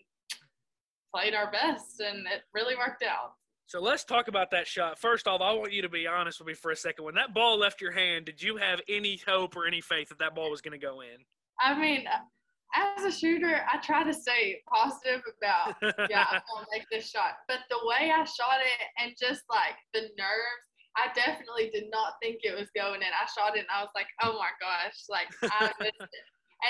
played 1.13 1.33
our 1.33 1.51
best, 1.51 1.99
and 2.01 2.19
it 2.27 2.43
really 2.53 2.75
worked 2.75 3.03
out. 3.03 3.33
So 3.65 3.81
let's 3.81 4.03
talk 4.03 4.27
about 4.27 4.51
that 4.51 4.67
shot. 4.67 4.99
First 4.99 5.27
off, 5.27 5.41
I 5.41 5.53
want 5.53 5.73
you 5.73 5.81
to 5.81 5.89
be 5.89 6.05
honest 6.05 6.39
with 6.39 6.47
me 6.47 6.53
for 6.53 6.69
a 6.71 6.75
second. 6.75 7.03
When 7.03 7.15
that 7.15 7.33
ball 7.33 7.57
left 7.57 7.81
your 7.81 7.91
hand, 7.91 8.25
did 8.25 8.41
you 8.41 8.57
have 8.57 8.79
any 8.87 9.19
hope 9.27 9.55
or 9.55 9.65
any 9.65 9.81
faith 9.81 10.09
that 10.09 10.19
that 10.19 10.35
ball 10.35 10.51
was 10.51 10.61
going 10.61 10.79
to 10.79 10.85
go 10.85 11.01
in? 11.01 11.17
I 11.59 11.79
mean, 11.79 12.05
as 12.75 13.03
a 13.03 13.11
shooter, 13.11 13.61
I 13.71 13.77
try 13.79 14.03
to 14.03 14.13
stay 14.13 14.61
positive 14.71 15.21
about, 15.37 15.75
yeah, 16.09 16.25
I'm 16.29 16.41
going 16.53 16.65
to 16.65 16.71
make 16.71 16.85
this 16.91 17.09
shot. 17.09 17.41
But 17.47 17.59
the 17.69 17.79
way 17.83 18.11
I 18.11 18.23
shot 18.23 18.61
it 18.61 19.03
and 19.03 19.13
just 19.19 19.43
like 19.49 19.77
the 19.93 20.01
nerves, 20.01 20.65
I 20.95 21.07
definitely 21.15 21.71
did 21.73 21.85
not 21.91 22.13
think 22.21 22.39
it 22.43 22.57
was 22.57 22.69
going 22.75 23.01
in. 23.01 23.07
I 23.09 23.25
shot 23.25 23.55
it 23.55 23.61
and 23.61 23.73
I 23.75 23.81
was 23.81 23.91
like, 23.95 24.07
oh 24.23 24.33
my 24.33 24.49
gosh, 24.61 25.05
like 25.09 25.27
I 25.43 25.71
missed 25.79 26.01
it. 26.01 26.25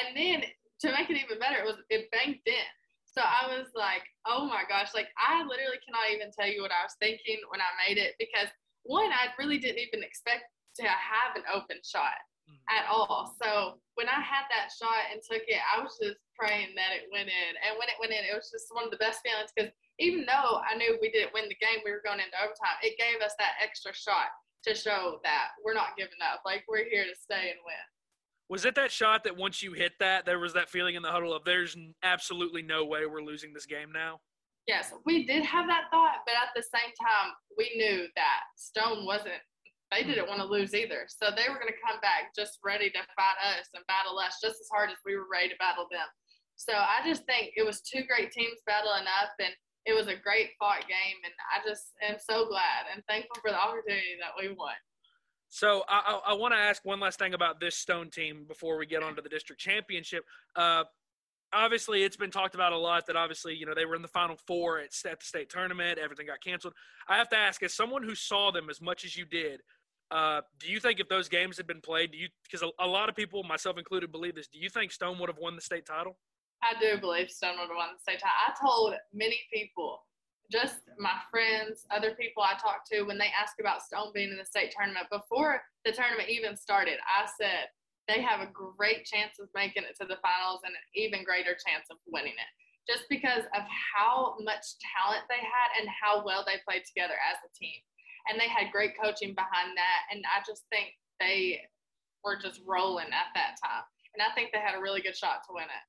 And 0.06 0.16
then 0.16 0.44
to 0.82 0.92
make 0.92 1.10
it 1.10 1.20
even 1.20 1.40
better, 1.40 1.60
it 1.60 1.68
was 1.68 1.80
it 1.90 2.12
banked 2.12 2.48
in. 2.48 2.70
So 3.10 3.26
I 3.26 3.50
was 3.50 3.74
like, 3.74 4.06
oh 4.30 4.46
my 4.46 4.64
gosh, 4.70 4.94
like 4.94 5.10
I 5.18 5.42
literally 5.42 5.82
cannot 5.82 6.14
even 6.14 6.30
tell 6.32 6.48
you 6.48 6.62
what 6.62 6.72
I 6.72 6.86
was 6.86 6.96
thinking 7.02 7.42
when 7.50 7.60
I 7.60 7.72
made 7.84 7.98
it 7.98 8.14
because 8.22 8.48
one, 8.86 9.12
I 9.12 9.34
really 9.38 9.58
didn't 9.58 9.82
even 9.82 10.06
expect 10.06 10.46
to 10.80 10.86
have 10.86 11.36
an 11.36 11.44
open 11.52 11.82
shot 11.84 12.16
mm-hmm. 12.48 12.62
at 12.70 12.88
all. 12.88 13.34
So 13.42 13.82
when 14.00 14.08
I 14.08 14.22
had 14.22 14.48
that 14.54 14.72
shot 14.72 15.12
and 15.12 15.20
took 15.20 15.44
it, 15.50 15.60
I 15.60 15.82
was 15.82 15.98
just 16.00 16.22
praying 16.38 16.78
that 16.80 16.96
it 16.96 17.12
went 17.12 17.28
in. 17.28 17.52
And 17.66 17.76
when 17.76 17.92
it 17.92 18.00
went 18.00 18.16
in, 18.16 18.24
it 18.24 18.38
was 18.38 18.54
just 18.54 18.72
one 18.72 18.88
of 18.88 18.94
the 18.94 19.02
best 19.02 19.20
feelings 19.26 19.52
because 19.52 19.74
even 20.00 20.24
though 20.24 20.64
I 20.64 20.80
knew 20.80 20.96
we 21.02 21.12
didn't 21.12 21.36
win 21.36 21.52
the 21.52 21.60
game, 21.60 21.84
we 21.84 21.92
were 21.92 22.06
going 22.06 22.24
into 22.24 22.40
overtime, 22.40 22.80
it 22.80 22.96
gave 22.96 23.20
us 23.20 23.36
that 23.42 23.60
extra 23.60 23.92
shot 23.92 24.32
to 24.64 24.72
show 24.76 25.20
that 25.28 25.60
we're 25.66 25.76
not 25.76 26.00
giving 26.00 26.24
up. 26.24 26.46
Like 26.46 26.64
we're 26.70 26.88
here 26.88 27.04
to 27.04 27.16
stay 27.18 27.52
and 27.52 27.62
win. 27.68 27.86
Was 28.50 28.66
it 28.66 28.74
that 28.76 28.92
shot 28.92 29.24
that 29.26 29.38
once 29.38 29.62
you 29.62 29.74
hit 29.74 29.94
that, 30.00 30.26
there 30.26 30.40
was 30.40 30.54
that 30.54 30.70
feeling 30.70 30.96
in 30.96 31.04
the 31.04 31.12
huddle 31.12 31.34
of 31.34 31.46
there's 31.46 31.78
absolutely 32.02 32.64
no 32.64 32.84
way 32.84 33.06
we're 33.06 33.22
losing 33.22 33.54
this 33.54 33.68
game 33.68 33.92
now? 33.94 34.20
Yes, 34.66 34.92
we 35.06 35.26
did 35.26 35.46
have 35.46 35.68
that 35.68 35.86
thought, 35.94 36.26
but 36.26 36.34
at 36.34 36.50
the 36.56 36.66
same 36.66 36.94
time, 36.98 37.34
we 37.58 37.70
knew 37.78 38.08
that 38.18 38.42
Stone 38.58 39.06
wasn't, 39.06 39.38
they 39.94 40.02
didn't 40.02 40.28
want 40.28 40.42
to 40.42 40.50
lose 40.50 40.74
either. 40.74 41.06
So 41.08 41.30
they 41.30 41.46
were 41.46 41.62
going 41.62 41.74
to 41.74 41.86
come 41.86 42.02
back 42.02 42.34
just 42.36 42.58
ready 42.66 42.90
to 42.90 43.02
fight 43.14 43.38
us 43.54 43.70
and 43.74 43.86
battle 43.86 44.18
us 44.18 44.42
just 44.42 44.58
as 44.58 44.70
hard 44.74 44.90
as 44.90 44.98
we 45.06 45.16
were 45.16 45.30
ready 45.30 45.50
to 45.50 45.58
battle 45.62 45.86
them. 45.90 46.06
So 46.58 46.74
I 46.74 47.06
just 47.06 47.26
think 47.26 47.54
it 47.56 47.66
was 47.66 47.82
two 47.82 48.02
great 48.10 48.34
teams 48.34 48.66
battling 48.66 49.06
up, 49.22 49.34
and 49.38 49.54
it 49.86 49.94
was 49.94 50.10
a 50.10 50.18
great 50.18 50.58
fought 50.58 50.90
game. 50.90 51.18
And 51.22 51.34
I 51.54 51.62
just 51.66 51.94
am 52.02 52.18
so 52.18 52.50
glad 52.50 52.90
and 52.94 53.06
thankful 53.06 53.42
for 53.42 53.54
the 53.54 53.62
opportunity 53.62 54.18
that 54.22 54.34
we 54.38 54.54
won. 54.54 54.78
So 55.50 55.84
I, 55.90 56.22
I, 56.26 56.32
I 56.32 56.34
want 56.36 56.54
to 56.54 56.60
ask 56.60 56.86
one 56.86 57.00
last 57.00 57.20
thing 57.20 57.34
about 57.34 57.60
this 57.60 57.76
Stone 57.76 58.12
team 58.12 58.46
before 58.48 58.78
we 58.78 58.86
get 58.86 59.04
on 59.04 59.16
to 59.16 59.22
the 59.22 59.30
district 59.30 59.62
championship. 59.62 60.24
Uh, 60.56 60.84
obviously, 61.52 62.04
it's 62.04 62.16
been 62.16 62.32
talked 62.32 62.56
about 62.56 62.72
a 62.72 62.78
lot 62.78 63.08
that 63.08 63.16
obviously 63.16 63.56
you 63.56 63.66
know 63.66 63.74
they 63.74 63.86
were 63.86 63.96
in 63.96 64.02
the 64.02 64.08
final 64.08 64.38
four 64.48 64.80
at, 64.80 64.92
at 65.06 65.20
the 65.20 65.26
state 65.26 65.50
tournament. 65.50 66.00
Everything 66.00 66.28
got 66.28 66.42
canceled. 66.42 66.74
I 67.08 67.18
have 67.18 67.30
to 67.30 67.38
ask, 67.38 67.64
as 67.64 67.74
someone 67.74 68.04
who 68.04 68.16
saw 68.16 68.52
them 68.52 68.70
as 68.70 68.80
much 68.80 69.04
as 69.04 69.18
you 69.18 69.26
did, 69.26 69.62
uh, 70.12 70.42
do 70.60 70.72
you 70.72 70.80
think 70.80 71.00
if 71.00 71.08
those 71.08 71.30
games 71.30 71.58
had 71.58 71.68
been 71.68 71.82
played, 71.82 72.12
do 72.12 72.18
you 72.18 72.28
because 72.44 72.62
a, 72.64 72.84
a, 72.84 72.88
lot 72.88 73.10
of 73.10 73.16
people, 73.16 73.44
myself 73.44 73.78
included, 73.78 74.12
believe 74.12 74.36
this? 74.36 74.48
Do 74.48 74.60
you 74.60 74.70
think 74.70 74.92
Stone 74.92 75.20
would 75.20 75.30
have 75.30 75.38
won 75.38 75.56
the 75.56 75.62
state 75.62 75.86
title? 75.86 76.18
I 76.62 76.74
do 76.80 77.00
believe 77.00 77.30
Stone 77.30 77.56
would 77.60 77.70
have 77.70 77.78
won 77.78 77.90
the 77.96 78.02
state 78.02 78.20
title. 78.20 78.36
I 78.48 78.54
told 78.60 78.94
many 79.14 79.40
people 79.54 80.02
just 80.52 80.82
my 80.98 81.14
friends, 81.30 81.86
other 81.94 82.18
people 82.18 82.42
I 82.42 82.58
talked 82.58 82.90
to, 82.92 83.04
when 83.04 83.18
they 83.18 83.30
asked 83.30 83.62
about 83.62 83.86
Stone 83.86 84.12
being 84.14 84.34
in 84.34 84.38
the 84.38 84.46
state 84.46 84.74
tournament, 84.76 85.06
before 85.12 85.62
the 85.86 85.94
tournament 85.94 86.30
even 86.30 86.58
started, 86.58 86.98
I 87.06 87.30
said 87.38 87.70
they 88.10 88.22
have 88.26 88.42
a 88.42 88.50
great 88.50 89.06
chance 89.06 89.38
of 89.38 89.54
making 89.54 89.86
it 89.86 89.94
to 90.02 90.10
the 90.10 90.18
finals 90.26 90.66
and 90.66 90.74
an 90.74 90.86
even 90.98 91.24
greater 91.24 91.54
chance 91.54 91.86
of 91.94 92.02
winning 92.10 92.34
it. 92.34 92.52
Just 92.90 93.06
because 93.06 93.46
of 93.54 93.62
how 93.70 94.34
much 94.42 94.66
talent 94.82 95.30
they 95.30 95.38
had 95.38 95.70
and 95.78 95.86
how 95.94 96.26
well 96.26 96.42
they 96.42 96.58
played 96.66 96.82
together 96.90 97.14
as 97.22 97.38
a 97.46 97.54
team. 97.54 97.78
And 98.26 98.42
they 98.42 98.50
had 98.50 98.74
great 98.74 98.98
coaching 98.98 99.38
behind 99.38 99.78
that. 99.78 100.02
And 100.10 100.26
I 100.26 100.42
just 100.42 100.66
think 100.74 100.98
they 101.22 101.62
were 102.26 102.42
just 102.42 102.66
rolling 102.66 103.14
at 103.14 103.30
that 103.38 103.62
time. 103.62 103.86
And 104.18 104.26
I 104.26 104.34
think 104.34 104.50
they 104.50 104.60
had 104.60 104.74
a 104.74 104.82
really 104.82 105.06
good 105.06 105.16
shot 105.16 105.46
to 105.46 105.54
win 105.54 105.70
it. 105.70 105.86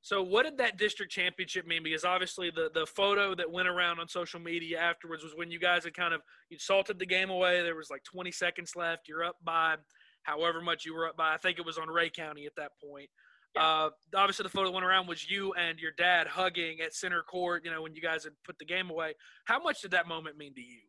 So 0.00 0.22
what 0.22 0.44
did 0.44 0.58
that 0.58 0.78
district 0.78 1.12
championship 1.12 1.66
mean? 1.66 1.82
Because 1.82 2.04
obviously 2.04 2.50
the 2.50 2.70
the 2.72 2.86
photo 2.86 3.34
that 3.34 3.50
went 3.50 3.68
around 3.68 3.98
on 3.98 4.08
social 4.08 4.40
media 4.40 4.78
afterwards 4.78 5.22
was 5.22 5.32
when 5.34 5.50
you 5.50 5.58
guys 5.58 5.84
had 5.84 5.94
kind 5.94 6.14
of 6.14 6.20
you 6.50 6.58
salted 6.58 6.98
the 6.98 7.06
game 7.06 7.30
away. 7.30 7.62
There 7.62 7.76
was 7.76 7.90
like 7.90 8.04
20 8.04 8.30
seconds 8.30 8.72
left. 8.76 9.08
You're 9.08 9.24
up 9.24 9.36
by 9.44 9.76
however 10.22 10.60
much 10.60 10.84
you 10.84 10.94
were 10.94 11.08
up 11.08 11.16
by. 11.16 11.34
I 11.34 11.36
think 11.36 11.58
it 11.58 11.66
was 11.66 11.78
on 11.78 11.88
Rhea 11.88 12.10
County 12.10 12.46
at 12.46 12.54
that 12.56 12.72
point. 12.82 13.08
Yeah. 13.54 13.66
Uh, 13.66 13.90
obviously, 14.14 14.44
the 14.44 14.50
photo 14.50 14.66
that 14.66 14.74
went 14.74 14.86
around 14.86 15.08
was 15.08 15.28
you 15.28 15.52
and 15.54 15.78
your 15.78 15.92
dad 15.96 16.26
hugging 16.26 16.80
at 16.80 16.94
center 16.94 17.22
court. 17.22 17.64
You 17.64 17.70
know, 17.70 17.82
when 17.82 17.94
you 17.94 18.02
guys 18.02 18.24
had 18.24 18.34
put 18.44 18.58
the 18.58 18.66
game 18.66 18.90
away. 18.90 19.14
How 19.46 19.60
much 19.60 19.80
did 19.80 19.90
that 19.92 20.06
moment 20.06 20.36
mean 20.36 20.54
to 20.54 20.60
you? 20.60 20.80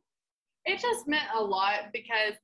It 0.65 0.79
just 0.79 1.07
meant 1.07 1.29
a 1.35 1.41
lot 1.41 1.91
because 1.93 2.35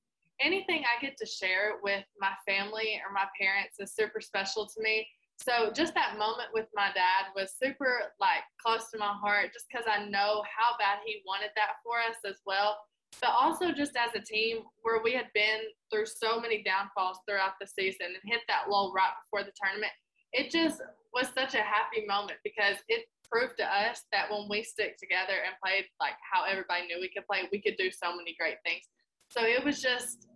anything 0.41 0.83
I 0.83 1.01
get 1.01 1.17
to 1.17 1.25
share 1.25 1.73
with 1.83 2.03
my 2.19 2.31
family 2.47 3.01
or 3.05 3.13
my 3.13 3.25
parents 3.39 3.75
is 3.79 3.93
super 3.93 4.21
special 4.21 4.65
to 4.65 4.81
me. 4.81 5.07
So 5.37 5.71
just 5.71 5.93
that 5.95 6.17
moment 6.17 6.49
with 6.53 6.67
my 6.73 6.89
dad 6.95 7.31
was 7.35 7.53
super 7.61 8.13
like 8.19 8.43
close 8.63 8.89
to 8.91 8.97
my 8.97 9.13
heart 9.13 9.53
just 9.53 9.65
because 9.69 9.85
I 9.85 10.05
know 10.05 10.43
how 10.47 10.77
bad 10.79 10.99
he 11.05 11.21
wanted 11.25 11.51
that 11.55 11.83
for 11.83 11.99
us 11.99 12.17
as 12.25 12.41
well. 12.45 12.77
But 13.21 13.31
also 13.31 13.71
just 13.71 13.95
as 13.95 14.15
a 14.15 14.23
team 14.23 14.63
where 14.81 15.01
we 15.03 15.13
had 15.13 15.31
been 15.33 15.61
through 15.91 16.07
so 16.07 16.39
many 16.39 16.63
downfalls 16.63 17.19
throughout 17.27 17.53
the 17.61 17.67
season 17.67 18.07
and 18.07 18.23
hit 18.25 18.41
that 18.47 18.69
lull 18.69 18.93
right 18.95 19.13
before 19.23 19.45
the 19.45 19.55
tournament, 19.55 19.91
it 20.33 20.51
just 20.51 20.81
was 21.13 21.27
such 21.33 21.53
a 21.53 21.63
happy 21.63 22.05
moment 22.07 22.39
because 22.43 22.77
it 22.89 23.05
proved 23.31 23.57
to 23.57 23.65
us 23.65 24.03
that 24.11 24.29
when 24.29 24.47
we 24.49 24.63
stick 24.63 24.97
together 24.97 25.33
and 25.45 25.55
played 25.63 25.85
like 25.99 26.15
how 26.19 26.43
everybody 26.43 26.87
knew 26.87 26.99
we 26.99 27.09
could 27.09 27.25
play, 27.25 27.47
we 27.51 27.61
could 27.61 27.77
do 27.77 27.89
so 27.89 28.15
many 28.15 28.35
great 28.37 28.57
things. 28.65 28.83
So 29.29 29.43
it 29.43 29.63
was 29.63 29.81
just 29.81 30.27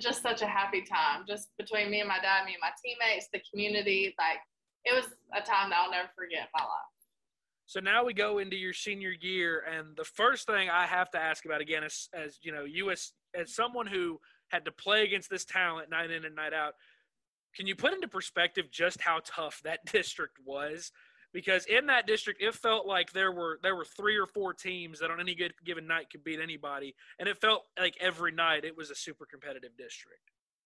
just 0.00 0.22
such 0.22 0.42
a 0.42 0.46
happy 0.46 0.82
time, 0.82 1.24
just 1.26 1.48
between 1.58 1.90
me 1.90 2.00
and 2.00 2.08
my 2.08 2.18
dad, 2.18 2.44
me 2.44 2.54
and 2.54 2.60
my 2.60 2.70
teammates, 2.82 3.28
the 3.32 3.40
community. 3.50 4.14
Like 4.18 4.38
it 4.84 4.94
was 4.94 5.06
a 5.32 5.44
time 5.44 5.70
that 5.70 5.78
I'll 5.82 5.90
never 5.90 6.08
forget 6.16 6.40
in 6.40 6.48
my 6.54 6.64
life. 6.64 6.96
So 7.66 7.80
now 7.80 8.04
we 8.04 8.14
go 8.14 8.38
into 8.38 8.56
your 8.56 8.72
senior 8.72 9.12
year, 9.20 9.64
and 9.68 9.96
the 9.96 10.04
first 10.04 10.46
thing 10.46 10.70
I 10.70 10.86
have 10.86 11.10
to 11.10 11.18
ask 11.18 11.44
about 11.44 11.60
again, 11.60 11.82
is, 11.82 12.08
as 12.14 12.38
you 12.42 12.52
know, 12.52 12.64
you 12.64 12.90
as 12.90 13.12
as 13.34 13.54
someone 13.54 13.86
who 13.86 14.20
had 14.48 14.64
to 14.64 14.72
play 14.72 15.02
against 15.02 15.28
this 15.28 15.44
talent 15.44 15.90
night 15.90 16.10
in 16.10 16.24
and 16.24 16.36
night 16.36 16.52
out, 16.52 16.74
can 17.56 17.66
you 17.66 17.74
put 17.74 17.92
into 17.92 18.06
perspective 18.06 18.70
just 18.70 19.00
how 19.00 19.20
tough 19.24 19.60
that 19.64 19.80
district 19.92 20.36
was? 20.44 20.92
Because 21.36 21.66
in 21.66 21.84
that 21.84 22.06
district 22.06 22.40
it 22.40 22.54
felt 22.54 22.86
like 22.86 23.12
there 23.12 23.30
were 23.30 23.60
there 23.62 23.76
were 23.76 23.84
three 23.84 24.16
or 24.16 24.26
four 24.26 24.54
teams 24.54 24.98
that 24.98 25.10
on 25.10 25.20
any 25.20 25.34
good 25.34 25.52
given 25.66 25.86
night 25.86 26.08
could 26.10 26.24
beat 26.24 26.40
anybody. 26.40 26.94
And 27.18 27.28
it 27.28 27.36
felt 27.36 27.64
like 27.78 27.94
every 28.00 28.32
night 28.32 28.64
it 28.64 28.74
was 28.74 28.90
a 28.90 28.94
super 28.94 29.26
competitive 29.26 29.76
district. 29.76 30.22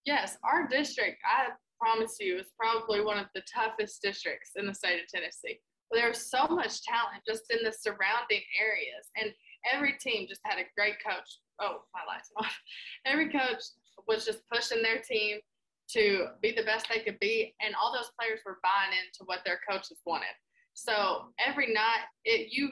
Yes 0.07 0.39
our 0.45 0.69
district 0.69 1.19
i 1.27 1.49
promise 1.81 2.19
you 2.21 2.39
is 2.39 2.47
probably 2.57 3.03
one 3.03 3.19
of 3.19 3.27
the 3.35 3.43
toughest 3.53 4.01
districts 4.01 4.53
in 4.55 4.65
the 4.65 4.73
state 4.73 5.03
of 5.03 5.09
tennessee. 5.09 5.59
There's 5.91 6.31
so 6.31 6.47
much 6.47 6.83
talent 6.85 7.25
just 7.27 7.51
in 7.51 7.65
the 7.65 7.73
surrounding 7.73 8.43
areas 8.55 9.11
and 9.21 9.33
every 9.75 9.95
team 10.01 10.29
just 10.29 10.41
had 10.45 10.61
a 10.61 10.71
great 10.77 11.03
coach. 11.05 11.41
Oh 11.59 11.83
my 11.93 12.03
lights 12.07 12.31
off 12.37 12.57
every 13.07 13.29
coach 13.29 13.75
was 14.07 14.25
just 14.25 14.49
pushing 14.53 14.85
their 14.85 15.01
team 15.01 15.41
to 15.95 16.29
be 16.41 16.53
the 16.53 16.63
best 16.63 16.87
they 16.89 17.01
could 17.01 17.19
be 17.19 17.57
and 17.61 17.75
all 17.75 17.93
those 17.93 18.13
players 18.17 18.39
were 18.47 18.63
buying 18.63 18.95
into 18.95 19.27
what 19.27 19.41
their 19.45 19.59
coaches 19.69 19.99
wanted 20.07 20.31
so 20.85 21.27
every 21.45 21.73
night, 21.73 22.05
it 22.25 22.49
you 22.51 22.71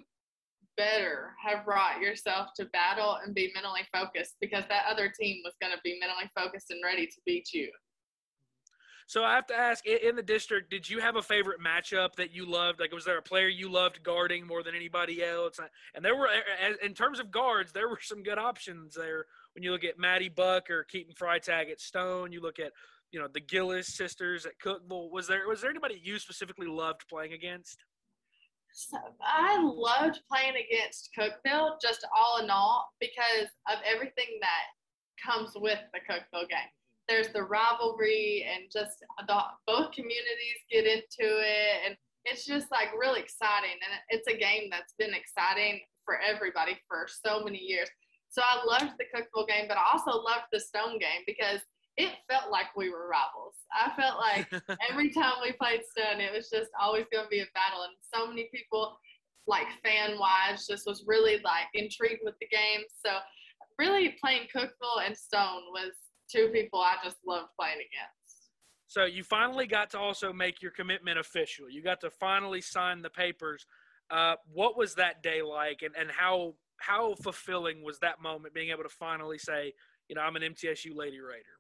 better 0.77 1.33
have 1.44 1.64
brought 1.64 2.01
yourself 2.01 2.49
to 2.57 2.64
battle 2.66 3.18
and 3.25 3.35
be 3.35 3.51
mentally 3.55 3.83
focused 3.92 4.37
because 4.40 4.64
that 4.68 4.85
other 4.88 5.12
team 5.21 5.42
was 5.44 5.55
going 5.61 5.73
to 5.73 5.81
be 5.83 5.99
mentally 6.01 6.31
focused 6.35 6.71
and 6.71 6.81
ready 6.85 7.07
to 7.07 7.16
beat 7.27 7.53
you. 7.53 7.68
So 9.09 9.25
I 9.25 9.35
have 9.35 9.47
to 9.47 9.57
ask, 9.57 9.87
in 9.87 10.16
the 10.16 10.23
district, 10.23 10.71
did 10.71 10.88
you 10.88 11.01
have 11.01 11.16
a 11.16 11.23
favorite 11.23 11.61
matchup 11.61 12.14
that 12.16 12.31
you 12.31 12.44
loved? 12.44 12.79
Like, 12.79 12.92
was 12.92 13.07
there 13.07 13.16
a 13.16 13.23
player 13.23 13.49
you 13.49 13.71
loved 13.71 14.03
guarding 14.03 14.47
more 14.47 14.62
than 14.62 14.75
anybody 14.75 15.25
else? 15.25 15.59
And 15.94 16.05
there 16.05 16.14
were, 16.14 16.29
in 16.85 16.92
terms 16.92 17.18
of 17.18 17.31
guards, 17.31 17.73
there 17.73 17.88
were 17.88 17.99
some 18.03 18.23
good 18.23 18.37
options 18.37 18.94
there. 18.94 19.25
When 19.55 19.62
you 19.62 19.73
look 19.73 19.85
at 19.85 19.99
Maddie 19.99 20.29
Buck 20.29 20.68
or 20.68 20.85
Keaton 20.85 21.14
Freitag 21.14 21.71
at 21.71 21.81
Stone, 21.81 22.33
you 22.33 22.42
look 22.42 22.59
at, 22.59 22.73
you 23.11 23.18
know, 23.18 23.29
the 23.33 23.40
Gillis 23.40 23.97
sisters 23.97 24.44
at 24.44 24.59
Cookeville. 24.62 25.11
Was 25.11 25.27
there 25.27 25.49
was 25.49 25.62
there 25.62 25.71
anybody 25.71 25.99
you 26.05 26.18
specifically 26.18 26.66
loved 26.66 27.09
playing 27.09 27.33
against? 27.33 27.83
I 29.22 29.60
loved 29.62 30.20
playing 30.30 30.54
against 30.54 31.10
Cookeville, 31.18 31.80
just 31.82 32.06
all 32.16 32.42
in 32.42 32.50
all, 32.50 32.92
because 33.00 33.50
of 33.68 33.78
everything 33.84 34.38
that 34.40 34.64
comes 35.24 35.52
with 35.56 35.78
the 35.92 36.00
Cookeville 36.00 36.48
game. 36.48 36.70
There's 37.08 37.28
the 37.28 37.42
rivalry 37.42 38.46
and 38.46 38.70
just 38.70 38.98
the, 39.26 39.40
both 39.66 39.92
communities 39.92 40.58
get 40.70 40.86
into 40.86 41.26
it, 41.40 41.86
and 41.86 41.96
it's 42.24 42.44
just 42.44 42.70
like 42.70 42.88
really 42.98 43.20
exciting. 43.20 43.72
And 43.72 44.00
it's 44.10 44.28
a 44.28 44.36
game 44.36 44.68
that's 44.70 44.94
been 44.98 45.14
exciting 45.14 45.80
for 46.04 46.20
everybody 46.20 46.78
for 46.86 47.06
so 47.08 47.42
many 47.44 47.58
years. 47.58 47.88
So 48.30 48.42
I 48.42 48.64
loved 48.64 48.94
the 48.98 49.04
Cookeville 49.04 49.48
game, 49.48 49.66
but 49.68 49.78
I 49.78 49.84
also 49.92 50.22
loved 50.22 50.52
the 50.52 50.60
Stone 50.60 50.98
game 50.98 51.24
because 51.26 51.60
it 51.98 52.12
felt 52.30 52.50
like 52.50 52.74
we 52.76 52.90
were 52.90 53.08
rivals. 53.08 53.56
I 53.74 53.90
felt 54.00 54.18
like 54.18 54.78
every 54.90 55.11
time 55.11 55.34
we 55.42 55.52
played 55.52 55.82
Stone, 55.84 56.20
it 56.20 56.32
was 56.32 56.48
just 56.48 56.70
always 56.80 57.04
going 57.12 57.24
to 57.24 57.28
be 57.28 57.40
a 57.40 57.46
battle. 57.54 57.82
And 57.82 57.94
so 58.14 58.26
many 58.26 58.48
people, 58.54 58.96
like 59.48 59.66
fan 59.84 60.16
wise, 60.18 60.66
just 60.66 60.87
was 60.87 61.04
really 61.06 61.40
like 61.44 61.66
intrigued 61.74 62.20
with 62.24 62.34
the 62.40 62.46
game. 62.46 62.84
So 63.04 63.18
really 63.78 64.16
playing 64.22 64.46
Cookeville 64.54 65.04
and 65.04 65.16
Stone 65.16 65.62
was 65.72 65.92
two 66.30 66.48
people 66.52 66.80
I 66.80 66.94
just 67.02 67.16
loved 67.26 67.48
playing 67.58 67.78
against. 67.78 68.50
So 68.87 69.04
you 69.04 69.24
finally 69.24 69.66
got 69.66 69.90
to 69.90 69.98
also 69.98 70.32
make 70.32 70.62
your 70.62 70.70
commitment 70.70 71.18
official. 71.18 71.68
You 71.68 71.82
got 71.82 72.00
to 72.02 72.11
finally 72.11 72.61
sign 72.61 73.02
the 73.02 73.11
papers. 73.11 73.66
Uh, 74.11 74.37
what 74.50 74.78
was 74.78 74.94
that 74.94 75.22
day 75.22 75.42
like, 75.42 75.82
and, 75.82 75.94
and 75.98 76.11
how 76.11 76.54
how 76.78 77.14
fulfilling 77.16 77.82
was 77.82 77.98
that 77.98 78.22
moment 78.22 78.54
being 78.54 78.70
able 78.70 78.84
to 78.84 78.88
finally 78.88 79.37
say, 79.37 79.72
you 80.08 80.14
know, 80.14 80.22
I'm 80.22 80.37
an 80.37 80.42
MTSU 80.42 80.94
Lady 80.94 81.18
Raider? 81.18 81.58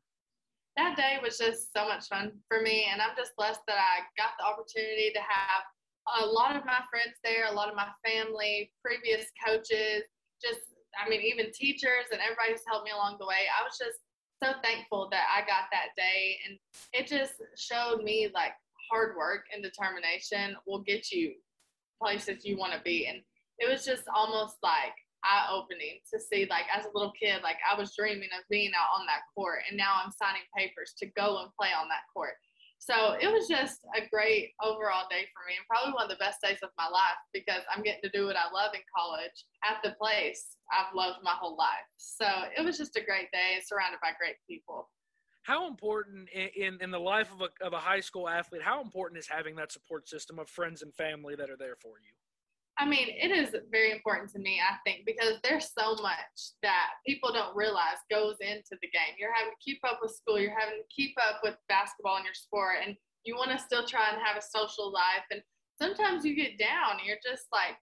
That 0.78 0.96
day 0.96 1.18
was 1.20 1.36
just 1.36 1.74
so 1.74 1.88
much 1.88 2.06
fun 2.06 2.30
for 2.46 2.62
me. 2.62 2.86
And 2.90 3.02
I'm 3.02 3.18
just 3.18 3.34
blessed 3.36 3.66
that 3.66 3.82
I 3.82 4.06
got 4.14 4.38
the 4.38 4.46
opportunity 4.46 5.10
to 5.12 5.18
have 5.18 5.66
a 6.22 6.24
lot 6.24 6.54
of 6.54 6.64
my 6.64 6.80
friends 6.88 7.18
there, 7.24 7.50
a 7.50 7.52
lot 7.52 7.68
of 7.68 7.74
my 7.74 7.90
family, 8.06 8.70
previous 8.80 9.26
coaches, 9.44 10.06
just, 10.40 10.60
I 10.94 11.10
mean, 11.10 11.20
even 11.20 11.50
teachers 11.52 12.08
and 12.12 12.22
everybody 12.22 12.52
who's 12.52 12.62
helped 12.66 12.86
me 12.86 12.94
along 12.94 13.18
the 13.18 13.26
way. 13.26 13.50
I 13.50 13.66
was 13.66 13.76
just 13.76 13.98
so 14.38 14.54
thankful 14.62 15.08
that 15.10 15.26
I 15.34 15.40
got 15.40 15.66
that 15.74 15.98
day. 15.98 16.38
And 16.46 16.56
it 16.94 17.10
just 17.10 17.34
showed 17.58 18.04
me 18.04 18.30
like 18.32 18.54
hard 18.88 19.16
work 19.18 19.50
and 19.52 19.62
determination 19.62 20.56
will 20.64 20.80
get 20.86 21.10
you 21.10 21.34
places 22.00 22.44
you 22.44 22.56
want 22.56 22.72
to 22.72 22.80
be. 22.86 23.08
And 23.08 23.18
it 23.58 23.68
was 23.68 23.84
just 23.84 24.04
almost 24.14 24.56
like 24.62 24.94
eye 25.24 25.48
opening 25.50 25.98
to 26.10 26.20
see 26.20 26.46
like 26.48 26.64
as 26.74 26.84
a 26.86 26.92
little 26.94 27.12
kid 27.18 27.42
like 27.42 27.56
i 27.66 27.78
was 27.78 27.94
dreaming 27.96 28.30
of 28.38 28.44
being 28.50 28.70
out 28.74 28.98
on 28.98 29.06
that 29.06 29.26
court 29.34 29.60
and 29.68 29.76
now 29.76 29.98
i'm 30.02 30.12
signing 30.12 30.46
papers 30.56 30.94
to 30.98 31.06
go 31.16 31.42
and 31.42 31.50
play 31.58 31.70
on 31.74 31.88
that 31.88 32.06
court. 32.14 32.34
So 32.78 33.18
it 33.20 33.26
was 33.26 33.48
just 33.48 33.82
a 33.98 34.06
great 34.06 34.54
overall 34.62 35.10
day 35.10 35.26
for 35.34 35.42
me 35.50 35.58
and 35.58 35.66
probably 35.66 35.92
one 35.92 36.06
of 36.06 36.14
the 36.14 36.22
best 36.22 36.38
days 36.40 36.62
of 36.62 36.70
my 36.78 36.86
life 36.86 37.18
because 37.34 37.66
i'm 37.74 37.82
getting 37.82 38.02
to 38.06 38.14
do 38.14 38.26
what 38.26 38.38
i 38.38 38.46
love 38.54 38.70
in 38.72 38.86
college 38.94 39.34
at 39.66 39.82
the 39.82 39.98
place 39.98 40.54
i've 40.70 40.94
loved 40.94 41.18
my 41.22 41.34
whole 41.34 41.56
life. 41.56 41.88
So 41.96 42.26
it 42.56 42.62
was 42.62 42.78
just 42.78 42.96
a 42.96 43.02
great 43.02 43.30
day 43.32 43.58
surrounded 43.66 43.98
by 44.00 44.10
great 44.18 44.36
people. 44.48 44.88
How 45.42 45.66
important 45.66 46.28
in, 46.30 46.78
in 46.80 46.90
the 46.90 47.00
life 47.00 47.32
of 47.32 47.40
a, 47.40 47.66
of 47.66 47.72
a 47.72 47.78
high 47.78 48.00
school 48.00 48.28
athlete 48.28 48.62
how 48.62 48.82
important 48.82 49.18
is 49.18 49.26
having 49.26 49.56
that 49.56 49.72
support 49.72 50.08
system 50.08 50.38
of 50.38 50.48
friends 50.48 50.82
and 50.82 50.94
family 50.94 51.34
that 51.34 51.50
are 51.50 51.56
there 51.56 51.76
for 51.80 51.98
you 51.98 52.12
I 52.78 52.86
mean, 52.86 53.08
it 53.10 53.32
is 53.34 53.56
very 53.72 53.90
important 53.90 54.30
to 54.32 54.38
me, 54.38 54.60
I 54.62 54.78
think, 54.86 55.04
because 55.04 55.42
there's 55.42 55.72
so 55.76 56.00
much 56.00 56.54
that 56.62 56.90
people 57.04 57.32
don't 57.32 57.56
realize 57.56 57.98
goes 58.08 58.36
into 58.40 58.78
the 58.80 58.86
game. 58.94 59.18
You're 59.18 59.34
having 59.34 59.50
to 59.50 59.64
keep 59.64 59.80
up 59.82 59.98
with 60.00 60.14
school, 60.14 60.38
you're 60.38 60.58
having 60.58 60.78
to 60.78 60.94
keep 60.94 61.16
up 61.18 61.40
with 61.42 61.56
basketball 61.68 62.16
and 62.16 62.24
your 62.24 62.38
sport, 62.38 62.76
and 62.86 62.94
you 63.24 63.34
want 63.34 63.50
to 63.50 63.58
still 63.58 63.84
try 63.84 64.08
and 64.10 64.22
have 64.22 64.36
a 64.36 64.42
social 64.42 64.92
life. 64.92 65.26
And 65.32 65.42
sometimes 65.82 66.24
you 66.24 66.36
get 66.36 66.56
down 66.56 66.98
and 66.98 67.06
you're 67.06 67.22
just 67.24 67.46
like 67.50 67.74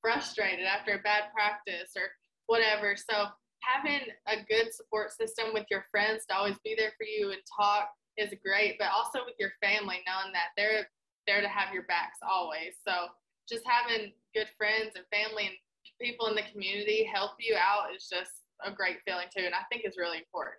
frustrated 0.00 0.66
after 0.66 0.94
a 0.94 1.02
bad 1.02 1.34
practice 1.34 1.90
or 1.96 2.06
whatever. 2.46 2.94
So, 2.94 3.26
having 3.62 4.06
a 4.28 4.36
good 4.48 4.72
support 4.72 5.10
system 5.10 5.46
with 5.52 5.66
your 5.68 5.84
friends 5.90 6.22
to 6.26 6.36
always 6.36 6.54
be 6.62 6.76
there 6.78 6.92
for 6.96 7.02
you 7.02 7.32
and 7.32 7.40
talk 7.58 7.90
is 8.16 8.30
great, 8.44 8.78
but 8.78 8.88
also 8.94 9.26
with 9.26 9.34
your 9.40 9.50
family, 9.60 9.98
knowing 10.06 10.32
that 10.32 10.54
they're 10.56 10.86
there 11.26 11.40
to 11.40 11.48
have 11.48 11.74
your 11.74 11.82
backs 11.84 12.18
always. 12.22 12.78
So, 12.86 13.10
just 13.48 13.64
having 13.66 14.12
good 14.34 14.48
friends 14.56 14.92
and 14.96 15.04
family 15.10 15.46
and 15.46 15.56
people 16.00 16.26
in 16.26 16.34
the 16.34 16.42
community 16.52 17.08
help 17.12 17.32
you 17.38 17.56
out 17.56 17.94
is 17.94 18.08
just 18.08 18.30
a 18.64 18.70
great 18.72 18.96
feeling 19.04 19.26
too 19.34 19.44
and 19.44 19.54
i 19.54 19.62
think 19.70 19.82
is 19.84 19.96
really 19.96 20.18
important. 20.18 20.56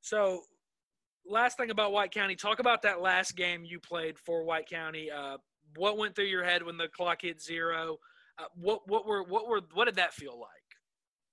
So 0.00 0.42
last 1.26 1.56
thing 1.56 1.70
about 1.70 1.92
white 1.92 2.10
county 2.10 2.34
talk 2.34 2.58
about 2.58 2.82
that 2.82 3.00
last 3.00 3.36
game 3.36 3.64
you 3.64 3.78
played 3.80 4.18
for 4.18 4.44
white 4.44 4.68
county. 4.68 5.10
Uh, 5.10 5.36
what 5.76 5.98
went 5.98 6.14
through 6.14 6.26
your 6.26 6.44
head 6.44 6.62
when 6.62 6.76
the 6.76 6.88
clock 6.88 7.22
hit 7.22 7.40
zero? 7.40 7.98
Uh, 8.38 8.44
what 8.54 8.88
what 8.88 9.06
were 9.06 9.22
what 9.22 9.46
were 9.48 9.60
what 9.74 9.84
did 9.84 9.96
that 9.96 10.14
feel 10.14 10.38
like? 10.38 10.48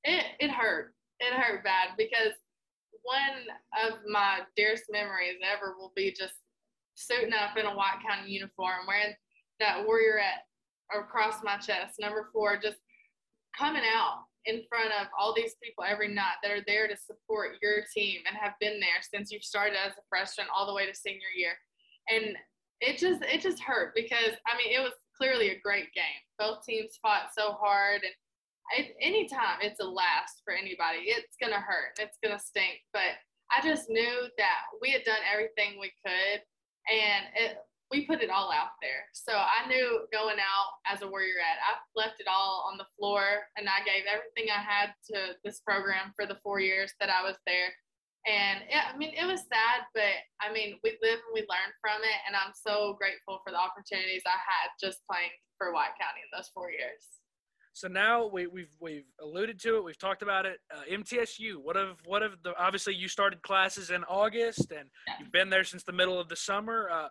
It 0.04 0.26
it 0.40 0.52
hurt. 0.52 0.94
It 1.20 1.34
hurt 1.34 1.64
bad 1.64 1.90
because 1.98 2.34
one 3.04 3.48
of 3.86 4.00
my 4.08 4.40
dearest 4.56 4.84
memories 4.92 5.36
ever 5.42 5.76
will 5.78 5.94
be 5.96 6.12
just 6.12 6.36
suiting 6.96 7.34
up 7.34 7.58
in 7.58 7.66
a 7.66 7.76
white 7.76 8.00
county 8.08 8.32
uniform 8.32 8.86
wearing 8.88 9.16
that 9.60 9.86
warrior 9.86 10.20
at 10.20 10.46
across 10.94 11.44
my 11.44 11.58
chest. 11.58 11.96
Number 12.00 12.30
four, 12.34 12.60
just 12.62 12.78
coming 13.58 13.84
out 13.84 14.24
in 14.46 14.62
front 14.70 14.92
of 15.02 15.08
all 15.18 15.34
these 15.36 15.56
people 15.62 15.84
every 15.84 16.08
night 16.08 16.40
that 16.42 16.52
are 16.52 16.64
there 16.66 16.88
to 16.88 16.96
support 16.96 17.58
your 17.62 17.84
team 17.94 18.22
and 18.28 18.38
have 18.38 18.54
been 18.60 18.80
there 18.80 19.02
since 19.02 19.32
you've 19.32 19.44
started 19.44 19.76
as 19.76 19.94
a 19.94 20.08
freshman 20.10 20.48
all 20.56 20.66
the 20.66 20.74
way 20.74 20.86
to 20.86 20.96
senior 20.96 21.32
year. 21.36 21.52
And 22.10 22.36
it 22.80 22.98
just 22.98 23.22
it 23.24 23.42
just 23.42 23.62
hurt 23.62 23.94
because 23.96 24.38
I 24.46 24.58
mean 24.58 24.72
it 24.74 24.82
was 24.82 24.94
clearly 25.18 25.50
a 25.50 25.60
great 25.60 25.92
game. 25.94 26.22
Both 26.38 26.64
teams 26.64 27.00
fought 27.02 27.34
so 27.38 27.54
hard, 27.54 28.02
and 28.04 28.14
it, 28.78 28.96
anytime 29.02 29.60
it's 29.62 29.80
a 29.80 29.86
last 29.86 30.42
for 30.46 30.54
anybody, 30.54 31.08
it's 31.10 31.36
gonna 31.42 31.60
hurt. 31.60 31.98
It's 32.00 32.18
gonna 32.24 32.40
stink. 32.40 32.80
But 32.94 33.18
I 33.52 33.66
just 33.66 33.90
knew 33.90 34.28
that 34.38 34.62
we 34.82 34.92
had 34.92 35.04
done 35.04 35.24
everything 35.32 35.80
we 35.80 35.92
could, 36.06 36.42
and 36.94 37.26
it, 37.36 37.58
we 37.92 38.06
put 38.06 38.22
it 38.22 38.30
all 38.30 38.52
out 38.52 38.76
there. 38.82 39.08
So 39.14 39.32
I 39.34 39.68
knew 39.68 40.08
going 40.12 40.38
out 40.40 40.70
as 40.86 41.02
a 41.02 41.08
Warrior 41.08 41.40
at, 41.40 41.64
I 41.64 41.80
left 41.96 42.20
it 42.20 42.28
all 42.28 42.68
on 42.70 42.78
the 42.78 42.90
floor, 42.98 43.48
and 43.56 43.68
I 43.68 43.80
gave 43.86 44.04
everything 44.04 44.52
I 44.52 44.60
had 44.60 44.92
to 45.12 45.36
this 45.44 45.62
program 45.62 46.12
for 46.16 46.26
the 46.26 46.40
four 46.44 46.60
years 46.60 46.92
that 47.00 47.10
I 47.10 47.24
was 47.24 47.38
there. 47.46 47.72
And 48.28 48.68
yeah, 48.70 48.92
I 48.94 48.98
mean, 48.98 49.16
it 49.16 49.26
was 49.26 49.48
sad, 49.48 49.88
but 49.96 50.20
I 50.44 50.52
mean, 50.52 50.76
we 50.84 51.00
live 51.02 51.24
and 51.24 51.34
we 51.34 51.48
learn 51.48 51.72
from 51.80 52.04
it. 52.04 52.20
And 52.28 52.36
I'm 52.36 52.52
so 52.52 53.00
grateful 53.00 53.40
for 53.46 53.56
the 53.56 53.60
opportunities 53.60 54.24
I 54.28 54.36
had 54.36 54.76
just 54.84 55.00
playing 55.10 55.32
for 55.58 55.72
White 55.72 55.96
County 55.96 56.28
in 56.28 56.32
those 56.36 56.52
four 56.54 56.70
years. 56.70 57.08
So 57.72 57.88
now 57.88 58.26
we, 58.26 58.48
we've 58.48 58.76
we've 58.82 59.06
alluded 59.22 59.62
to 59.62 59.78
it. 59.78 59.84
We've 59.84 60.00
talked 60.00 60.24
about 60.24 60.48
it. 60.48 60.58
Uh, 60.76 60.82
MTSU. 60.92 61.58
What 61.62 61.78
of 61.78 62.00
what 62.06 62.24
of 62.24 62.42
the? 62.44 62.58
Obviously, 62.58 62.96
you 62.96 63.08
started 63.08 63.44
classes 63.44 63.92
in 63.92 64.04
August, 64.06 64.72
and 64.72 64.90
yeah. 65.08 65.14
you've 65.20 65.32
been 65.32 65.52
there 65.52 65.64
since 65.64 65.84
the 65.84 65.92
middle 65.94 66.20
of 66.20 66.28
the 66.28 66.36
summer. 66.36 66.90
Uh, 66.92 67.08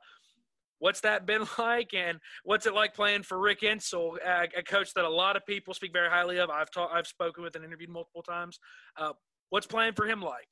what's 0.79 1.01
that 1.01 1.27
been 1.27 1.47
like, 1.59 1.95
and 1.95 2.19
what's 2.45 2.67
it 2.67 2.75
like 2.75 2.95
playing 2.95 3.23
for 3.23 3.39
Rick 3.39 3.61
Insell, 3.61 4.17
a, 4.25 4.49
a, 4.59 4.63
coach 4.63 4.93
that 4.95 5.05
a 5.05 5.09
lot 5.11 5.37
of 5.37 5.47
people 5.47 5.75
speak 5.75 5.93
very 5.93 6.09
highly 6.09 6.39
of? 6.39 6.51
I've 6.51 6.71
taught, 6.71 6.91
I've 6.93 7.07
spoken 7.07 7.43
with 7.43 7.57
and 7.57 7.65
interviewed 7.65 7.91
multiple 7.91 8.23
times. 8.23 8.59
Uh, 8.97 9.13
what's 9.51 9.67
playing 9.67 9.95
for 9.95 10.07
him 10.07 10.21
like? 10.21 10.49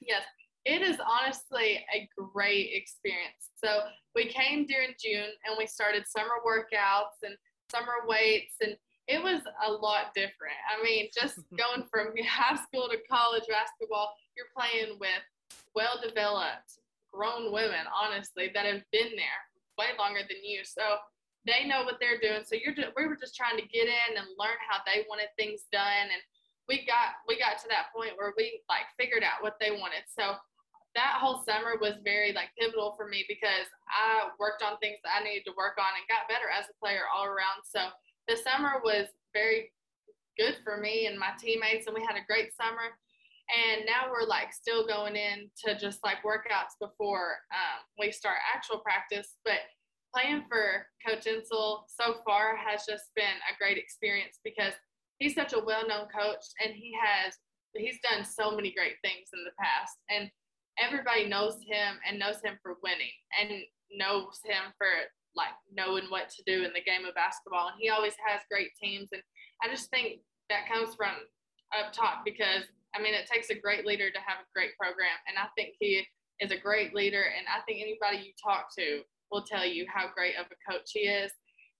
Yes, 0.00 0.22
it 0.64 0.82
is 0.82 0.96
honestly 1.06 1.84
a 1.94 2.08
great 2.16 2.70
experience. 2.72 3.50
So 3.62 3.80
we 4.14 4.26
came 4.26 4.66
during 4.66 4.90
June 5.02 5.30
and 5.46 5.56
we 5.58 5.66
started 5.66 6.04
summer 6.06 6.40
workouts 6.46 7.22
and 7.22 7.34
summer 7.70 8.06
weights 8.06 8.56
and 8.60 8.76
it 9.08 9.20
was 9.20 9.40
a 9.66 9.72
lot 9.72 10.14
different. 10.14 10.54
I 10.70 10.82
mean, 10.84 11.08
just 11.12 11.38
going 11.58 11.86
from 11.90 12.14
high 12.28 12.56
school 12.56 12.88
to 12.88 12.98
college 13.10 13.44
basketball, 13.48 14.14
you're 14.36 14.52
playing 14.56 14.98
with 15.00 15.22
well 15.74 16.00
developed 16.02 16.78
grown 17.12 17.52
women, 17.52 17.86
honestly, 17.90 18.50
that 18.54 18.66
have 18.66 18.82
been 18.92 19.10
there 19.16 19.42
way 19.80 19.96
longer 19.96 20.20
than 20.20 20.44
you. 20.44 20.60
So 20.68 20.84
they 21.48 21.64
know 21.64 21.88
what 21.88 21.96
they're 21.96 22.20
doing. 22.20 22.44
So 22.44 22.60
you're 22.60 22.76
just, 22.76 22.92
we 22.92 23.08
were 23.08 23.16
just 23.16 23.32
trying 23.32 23.56
to 23.56 23.64
get 23.64 23.88
in 23.88 24.10
and 24.20 24.28
learn 24.36 24.60
how 24.68 24.84
they 24.84 25.08
wanted 25.08 25.32
things 25.40 25.64
done 25.72 26.12
and 26.12 26.20
we 26.68 26.86
got 26.86 27.18
we 27.26 27.34
got 27.34 27.58
to 27.58 27.66
that 27.66 27.90
point 27.90 28.14
where 28.14 28.30
we 28.38 28.62
like 28.70 28.86
figured 28.94 29.26
out 29.26 29.42
what 29.42 29.58
they 29.58 29.74
wanted. 29.74 30.06
So 30.06 30.38
that 30.94 31.18
whole 31.18 31.42
summer 31.42 31.74
was 31.82 31.98
very 32.06 32.32
like 32.32 32.54
pivotal 32.54 32.94
for 32.94 33.10
me 33.10 33.26
because 33.26 33.66
I 33.90 34.30
worked 34.38 34.62
on 34.62 34.78
things 34.78 35.02
that 35.02 35.18
I 35.18 35.24
needed 35.26 35.50
to 35.50 35.58
work 35.58 35.78
on 35.82 35.90
and 35.98 36.06
got 36.06 36.30
better 36.30 36.46
as 36.46 36.70
a 36.70 36.78
player 36.78 37.10
all 37.10 37.26
around. 37.26 37.66
So 37.66 37.90
the 38.30 38.38
summer 38.38 38.78
was 38.82 39.10
very 39.34 39.74
good 40.38 40.62
for 40.62 40.78
me 40.78 41.06
and 41.06 41.18
my 41.18 41.34
teammates 41.38 41.86
and 41.86 41.94
we 41.94 42.06
had 42.06 42.18
a 42.18 42.26
great 42.26 42.54
summer. 42.54 42.94
And 43.50 43.84
now 43.84 44.10
we're 44.10 44.26
like 44.26 44.52
still 44.52 44.86
going 44.86 45.16
in 45.16 45.50
to 45.64 45.78
just 45.78 46.04
like 46.04 46.22
workouts 46.22 46.78
before 46.80 47.38
um, 47.50 47.82
we 47.98 48.12
start 48.12 48.36
actual 48.54 48.78
practice. 48.78 49.36
But 49.44 49.60
playing 50.14 50.44
for 50.48 50.86
Coach 51.06 51.26
Insell 51.26 51.82
so 51.88 52.16
far 52.26 52.56
has 52.56 52.84
just 52.86 53.10
been 53.14 53.38
a 53.50 53.56
great 53.58 53.78
experience 53.78 54.38
because 54.44 54.74
he's 55.18 55.34
such 55.34 55.52
a 55.52 55.64
well-known 55.64 56.08
coach 56.08 56.44
and 56.64 56.74
he 56.74 56.92
has 56.98 57.34
he's 57.76 58.00
done 58.02 58.24
so 58.24 58.50
many 58.50 58.74
great 58.76 58.98
things 59.02 59.30
in 59.32 59.44
the 59.44 59.54
past 59.54 59.94
and 60.10 60.30
everybody 60.82 61.28
knows 61.28 61.54
him 61.62 61.94
and 62.08 62.18
knows 62.18 62.42
him 62.42 62.58
for 62.62 62.82
winning 62.82 63.14
and 63.38 63.62
knows 63.92 64.40
him 64.44 64.74
for 64.76 64.88
like 65.36 65.54
knowing 65.72 66.04
what 66.10 66.28
to 66.28 66.42
do 66.46 66.64
in 66.64 66.72
the 66.74 66.82
game 66.82 67.06
of 67.06 67.14
basketball 67.14 67.68
and 67.68 67.78
he 67.78 67.88
always 67.88 68.14
has 68.26 68.40
great 68.50 68.70
teams 68.82 69.10
and 69.12 69.22
i 69.62 69.68
just 69.68 69.88
think 69.90 70.18
that 70.48 70.66
comes 70.66 70.96
from 70.96 71.14
up 71.78 71.92
top 71.92 72.24
because 72.24 72.66
i 72.94 73.02
mean 73.02 73.14
it 73.14 73.26
takes 73.26 73.50
a 73.50 73.54
great 73.54 73.86
leader 73.86 74.10
to 74.10 74.18
have 74.18 74.38
a 74.42 74.52
great 74.54 74.70
program 74.78 75.16
and 75.28 75.38
i 75.38 75.46
think 75.56 75.74
he 75.78 76.04
is 76.40 76.50
a 76.50 76.56
great 76.56 76.94
leader 76.94 77.22
and 77.36 77.46
i 77.48 77.60
think 77.66 77.80
anybody 77.80 78.24
you 78.24 78.32
talk 78.42 78.68
to 78.76 79.02
will 79.30 79.42
tell 79.42 79.64
you 79.64 79.86
how 79.92 80.06
great 80.14 80.34
of 80.36 80.46
a 80.46 80.58
coach 80.70 80.90
he 80.92 81.00
is 81.00 81.32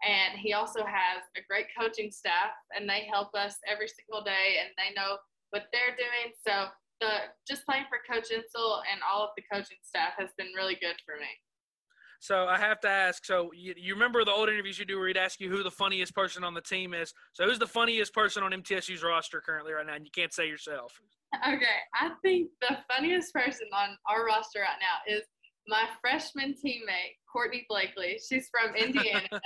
and 0.03 0.39
he 0.39 0.53
also 0.55 0.81
has 0.81 1.21
a 1.37 1.45
great 1.49 1.67
coaching 1.77 2.11
staff, 2.11 2.57
and 2.75 2.89
they 2.89 3.05
help 3.13 3.35
us 3.35 3.57
every 3.69 3.89
single 3.89 4.25
day, 4.25 4.57
and 4.61 4.73
they 4.81 4.97
know 4.97 5.19
what 5.51 5.69
they're 5.73 5.97
doing. 5.97 6.33
So 6.41 6.73
the 7.01 7.29
just 7.47 7.67
playing 7.67 7.85
for 7.89 8.01
Coach 8.09 8.33
Insell 8.33 8.81
and 8.89 9.01
all 9.05 9.25
of 9.25 9.31
the 9.37 9.45
coaching 9.53 9.81
staff 9.83 10.17
has 10.19 10.31
been 10.39 10.53
really 10.57 10.77
good 10.81 10.97
for 11.05 11.21
me. 11.21 11.29
So 12.21 12.45
I 12.45 12.59
have 12.59 12.81
to 12.81 12.89
ask. 12.89 13.25
So 13.25 13.51
you, 13.55 13.75
you 13.77 13.95
remember 13.95 14.25
the 14.25 14.31
old 14.31 14.49
interviews 14.49 14.79
you 14.79 14.85
do 14.85 14.99
where 14.99 15.09
he'd 15.09 15.17
ask 15.17 15.41
you 15.41 15.51
who 15.51 15.63
the 15.63 15.71
funniest 15.71 16.15
person 16.15 16.45
on 16.45 16.55
the 16.55 16.61
team 16.61 16.93
is. 16.95 17.13
So 17.33 17.45
who's 17.45 17.59
the 17.59 17.67
funniest 17.67 18.13
person 18.13 18.43
on 18.43 18.53
MTSU's 18.53 19.03
roster 19.03 19.41
currently 19.41 19.73
right 19.73 19.87
now? 19.87 19.95
And 19.95 20.05
you 20.05 20.11
can't 20.15 20.33
say 20.33 20.47
yourself. 20.47 21.01
Okay, 21.47 21.81
I 21.95 22.11
think 22.23 22.51
the 22.61 22.77
funniest 22.93 23.33
person 23.33 23.69
on 23.73 23.97
our 24.09 24.27
roster 24.27 24.61
right 24.61 24.79
now 24.81 25.17
is 25.17 25.25
my 25.69 25.85
freshman 26.01 26.55
teammate 26.55 27.17
Courtney 27.33 27.65
Blakely. 27.69 28.19
She's 28.29 28.51
from 28.51 28.75
Indiana. 28.77 29.29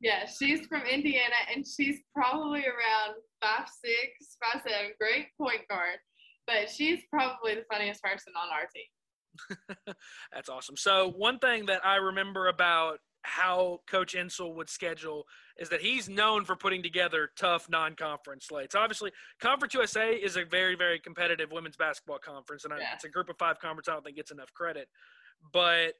Yeah, 0.00 0.24
she's 0.24 0.66
from 0.66 0.82
Indiana 0.88 1.36
and 1.54 1.62
she's 1.64 2.00
probably 2.16 2.64
around 2.64 3.20
five 3.42 3.68
six, 3.68 4.36
five 4.40 4.62
seven, 4.66 4.92
great 4.98 5.26
point 5.36 5.68
guard. 5.68 6.00
But 6.46 6.70
she's 6.70 7.00
probably 7.12 7.54
the 7.54 7.64
funniest 7.70 8.02
person 8.02 8.32
on 8.34 8.48
our 8.48 8.66
team. 8.74 8.88
That's 10.32 10.48
awesome. 10.48 10.76
So 10.76 11.12
one 11.16 11.38
thing 11.38 11.66
that 11.66 11.84
I 11.84 11.96
remember 11.96 12.48
about 12.48 12.98
how 13.22 13.80
Coach 13.86 14.14
Insell 14.14 14.54
would 14.54 14.70
schedule 14.70 15.26
is 15.58 15.68
that 15.68 15.80
he's 15.80 16.08
known 16.08 16.44
for 16.44 16.56
putting 16.56 16.82
together 16.82 17.30
tough 17.36 17.68
non-conference 17.68 18.46
slates. 18.46 18.74
Obviously, 18.74 19.10
Conference 19.40 19.74
USA 19.74 20.12
is 20.12 20.36
a 20.36 20.44
very, 20.44 20.74
very 20.74 20.98
competitive 20.98 21.52
women's 21.52 21.76
basketball 21.76 22.18
conference, 22.18 22.64
and 22.64 22.72
yeah. 22.78 22.94
it's 22.94 23.04
a 23.04 23.08
group 23.08 23.28
of 23.28 23.36
five 23.38 23.58
conference. 23.58 23.88
I 23.88 23.92
don't 23.92 24.04
think 24.04 24.16
gets 24.16 24.30
enough 24.30 24.52
credit. 24.54 24.88
But 25.52 25.94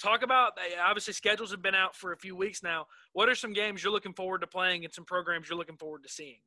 talk 0.00 0.22
about 0.22 0.52
obviously 0.82 1.14
schedules 1.14 1.50
have 1.50 1.62
been 1.62 1.74
out 1.74 1.94
for 1.96 2.12
a 2.12 2.16
few 2.16 2.36
weeks 2.36 2.62
now. 2.62 2.86
What 3.12 3.28
are 3.28 3.34
some 3.34 3.52
games 3.52 3.82
you're 3.82 3.92
looking 3.92 4.14
forward 4.14 4.40
to 4.40 4.46
playing 4.46 4.84
and 4.84 4.92
some 4.92 5.04
programs 5.04 5.48
you're 5.48 5.58
looking 5.58 5.76
forward 5.76 6.02
to 6.02 6.08
seeing? 6.08 6.38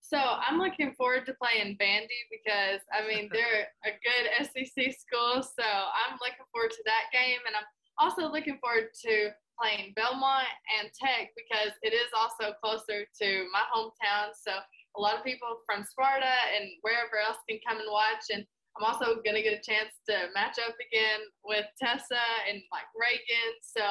So 0.00 0.16
I'm 0.16 0.58
looking 0.58 0.94
forward 0.96 1.26
to 1.26 1.34
playing 1.34 1.76
Vandy 1.76 2.22
because 2.30 2.80
I 2.92 3.06
mean 3.06 3.28
they're 3.32 3.68
a 3.84 3.92
good 4.00 4.24
SEC 4.46 4.76
school, 4.96 5.42
so 5.42 5.66
I'm 5.66 6.16
looking 6.20 6.46
forward 6.52 6.70
to 6.72 6.82
that 6.86 7.12
game, 7.12 7.40
and 7.46 7.54
I'm 7.56 7.68
also 7.98 8.30
looking 8.30 8.58
forward 8.62 8.90
to 9.04 9.30
playing 9.58 9.92
Belmont 9.96 10.46
and 10.78 10.88
Tech 10.94 11.34
because 11.34 11.74
it 11.82 11.92
is 11.92 12.08
also 12.14 12.54
closer 12.62 13.04
to 13.20 13.28
my 13.50 13.66
hometown. 13.74 14.30
So 14.38 14.54
a 14.54 15.00
lot 15.00 15.18
of 15.18 15.24
people 15.24 15.66
from 15.66 15.84
Sparta 15.84 16.30
and 16.54 16.70
wherever 16.82 17.18
else 17.18 17.42
can 17.50 17.58
come 17.66 17.78
and 17.78 17.90
watch, 17.90 18.30
and 18.32 18.46
I'm 18.78 18.86
also 18.86 19.20
gonna 19.26 19.42
get 19.42 19.58
a 19.58 19.62
chance 19.62 19.98
to 20.08 20.30
match 20.34 20.56
up 20.62 20.74
again 20.78 21.20
with 21.44 21.66
Tessa 21.76 22.22
and 22.48 22.62
like 22.70 22.86
Reagan. 22.94 23.50
So 23.60 23.82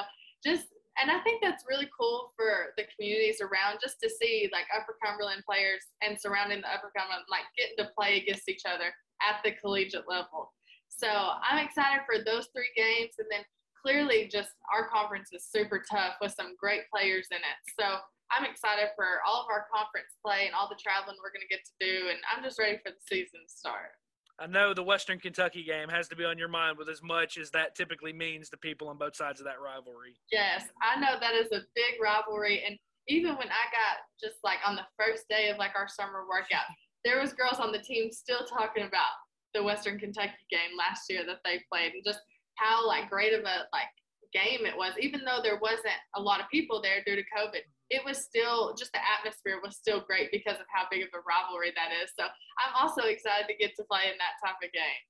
just 0.44 0.72
and 1.02 1.12
I 1.12 1.20
think 1.22 1.42
that's 1.42 1.66
really 1.70 1.90
cool 1.94 2.34
for 2.36 2.74
the 2.78 2.86
communities 2.96 3.42
around 3.42 3.80
just 3.82 4.02
to 4.02 4.10
see 4.10 4.50
like 4.52 4.66
Upper 4.74 4.98
Cumberland 5.04 5.44
players 5.46 5.82
and 6.02 6.18
surrounding 6.20 6.62
the 6.62 6.74
Upper 6.74 6.92
Cumberland 6.96 7.26
like 7.30 7.46
getting 7.58 7.78
to 7.78 7.94
play 7.94 8.18
against 8.18 8.50
each 8.50 8.66
other 8.66 8.90
at 9.22 9.42
the 9.44 9.54
collegiate 9.62 10.10
level. 10.10 10.54
So 10.90 11.08
I'm 11.08 11.62
excited 11.62 12.02
for 12.10 12.24
those 12.24 12.50
three 12.50 12.74
games 12.74 13.22
and 13.22 13.28
then 13.30 13.46
clearly 13.78 14.26
just 14.32 14.58
our 14.74 14.90
conference 14.90 15.30
is 15.32 15.46
super 15.46 15.84
tough 15.86 16.18
with 16.20 16.34
some 16.34 16.58
great 16.58 16.90
players 16.90 17.28
in 17.30 17.38
it. 17.38 17.60
So 17.78 18.02
I'm 18.34 18.44
excited 18.44 18.90
for 18.98 19.22
all 19.22 19.46
of 19.46 19.52
our 19.54 19.70
conference 19.70 20.18
play 20.26 20.50
and 20.50 20.56
all 20.58 20.68
the 20.68 20.82
traveling 20.82 21.16
we're 21.22 21.32
going 21.32 21.46
to 21.46 21.54
get 21.54 21.64
to 21.64 21.76
do 21.78 22.10
and 22.10 22.20
I'm 22.28 22.44
just 22.44 22.58
ready 22.58 22.82
for 22.82 22.92
the 22.92 23.04
season 23.06 23.46
to 23.46 23.52
start. 23.52 23.94
I 24.40 24.46
know 24.46 24.74
the 24.74 24.84
Western 24.84 25.20
Kentucky 25.20 25.64
game 25.64 25.90
has 25.90 26.08
to 26.10 26.16
be 26.16 26.24
on 26.24 26.38
your 26.38 26.48
mind 26.48 26.78
with 26.78 26.90
as 26.90 27.02
much 27.02 27.38
as 27.38 27.50
that 27.52 27.76
typically 27.76 28.14
means 28.14 28.50
to 28.50 28.58
people 28.58 28.88
on 28.88 28.98
both 28.98 29.16
sides 29.16 29.40
of 29.40 29.46
that 29.46 29.60
rivalry. 29.60 30.14
Yes, 30.32 30.66
I 30.82 31.00
know 31.00 31.18
that 31.20 31.34
is 31.34 31.48
a 31.52 31.66
big 31.74 32.02
rivalry, 32.02 32.64
and 32.66 32.78
even 33.08 33.36
when 33.36 33.48
I 33.48 33.66
got 33.74 33.98
just 34.22 34.38
like 34.44 34.60
on 34.66 34.76
the 34.76 34.86
first 34.98 35.26
day 35.30 35.50
of 35.50 35.58
like 35.58 35.72
our 35.76 35.88
summer 35.88 36.24
workout, 36.30 36.68
there 37.04 37.20
was 37.20 37.34
girls 37.34 37.60
on 37.60 37.72
the 37.72 37.80
team 37.80 38.12
still 38.12 38.46
talking 38.46 38.84
about 38.84 39.16
the 39.56 39.64
Western 39.64 39.98
Kentucky 39.98 40.38
game 40.52 40.78
last 40.78 41.10
year 41.10 41.26
that 41.26 41.40
they 41.44 41.64
played, 41.72 41.94
and 41.94 42.04
just 42.06 42.20
how 42.56 42.86
like 42.88 43.10
great 43.10 43.34
of 43.34 43.42
a 43.42 43.66
like 43.74 43.90
game 44.34 44.66
it 44.66 44.78
was, 44.78 44.94
even 45.00 45.22
though 45.26 45.40
there 45.42 45.60
wasn't 45.60 45.98
a 46.16 46.22
lot 46.22 46.42
of 46.42 46.50
people 46.52 46.82
there 46.82 47.02
due 47.06 47.16
to 47.16 47.24
COVID 47.36 47.62
it 47.90 48.04
was 48.06 48.24
still 48.24 48.76
just 48.78 48.92
the 48.92 49.00
atmosphere 49.00 49.60
was 49.64 49.76
still 49.76 50.02
great 50.02 50.30
because 50.32 50.60
of 50.60 50.66
how 50.74 50.86
big 50.92 51.04
of 51.04 51.10
a 51.14 51.22
rivalry 51.24 51.72
that 51.76 51.96
is. 52.04 52.12
So 52.20 52.26
I'm 52.26 52.74
also 52.76 53.08
excited 53.08 53.48
to 53.48 53.56
get 53.56 53.76
to 53.78 53.84
play 53.84 54.12
in 54.12 54.18
that 54.18 54.36
type 54.44 54.58
of 54.64 54.72
game. 54.72 55.04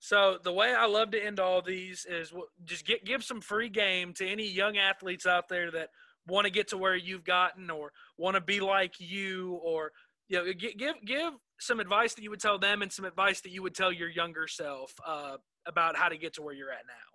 So 0.00 0.38
the 0.42 0.52
way 0.52 0.74
I 0.74 0.86
love 0.86 1.12
to 1.12 1.24
end 1.24 1.38
all 1.38 1.62
these 1.62 2.06
is 2.08 2.32
just 2.64 2.84
get 2.86 3.04
give 3.04 3.22
some 3.22 3.40
free 3.40 3.68
game 3.68 4.12
to 4.14 4.26
any 4.26 4.48
young 4.48 4.76
athletes 4.76 5.26
out 5.26 5.48
there 5.48 5.70
that 5.70 5.90
want 6.26 6.44
to 6.46 6.50
get 6.50 6.68
to 6.68 6.78
where 6.78 6.96
you've 6.96 7.24
gotten 7.24 7.70
or 7.70 7.92
want 8.16 8.34
to 8.34 8.40
be 8.40 8.60
like 8.60 8.94
you 8.98 9.60
or 9.62 9.92
you 10.28 10.38
know 10.38 10.52
give 10.52 10.94
give 11.04 11.34
some 11.60 11.78
advice 11.78 12.14
that 12.14 12.22
you 12.22 12.30
would 12.30 12.40
tell 12.40 12.58
them 12.58 12.82
and 12.82 12.92
some 12.92 13.04
advice 13.04 13.42
that 13.42 13.52
you 13.52 13.62
would 13.62 13.74
tell 13.74 13.92
your 13.92 14.08
younger 14.08 14.48
self 14.48 14.92
uh, 15.06 15.36
about 15.66 15.96
how 15.96 16.08
to 16.08 16.16
get 16.16 16.34
to 16.34 16.42
where 16.42 16.54
you're 16.54 16.72
at 16.72 16.84
now. 16.86 17.11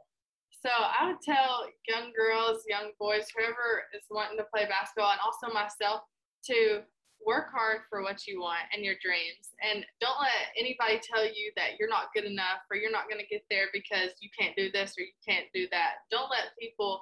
So 0.68 0.76
I 0.76 1.08
would 1.08 1.24
tell 1.24 1.64
young 1.88 2.12
girls, 2.12 2.68
young 2.68 2.92
boys, 3.00 3.32
whoever 3.32 3.88
is 3.96 4.04
wanting 4.12 4.36
to 4.36 4.44
play 4.52 4.68
basketball, 4.68 5.16
and 5.16 5.24
also 5.24 5.48
myself, 5.56 6.04
to 6.52 6.84
work 7.26 7.48
hard 7.56 7.88
for 7.90 8.04
what 8.04 8.28
you 8.28 8.42
want 8.42 8.68
and 8.76 8.84
your 8.84 9.00
dreams. 9.00 9.56
And 9.64 9.86
don't 10.04 10.20
let 10.20 10.52
anybody 10.60 11.00
tell 11.00 11.24
you 11.24 11.56
that 11.56 11.80
you're 11.80 11.88
not 11.88 12.12
good 12.14 12.26
enough 12.26 12.68
or 12.70 12.76
you're 12.76 12.92
not 12.92 13.08
going 13.08 13.24
to 13.24 13.32
get 13.32 13.48
there 13.50 13.72
because 13.72 14.12
you 14.20 14.28
can't 14.38 14.58
do 14.58 14.68
this 14.70 14.92
or 15.00 15.08
you 15.08 15.16
can't 15.24 15.48
do 15.56 15.72
that. 15.72 16.04
Don't 16.12 16.30
let 16.30 16.52
people 16.60 17.00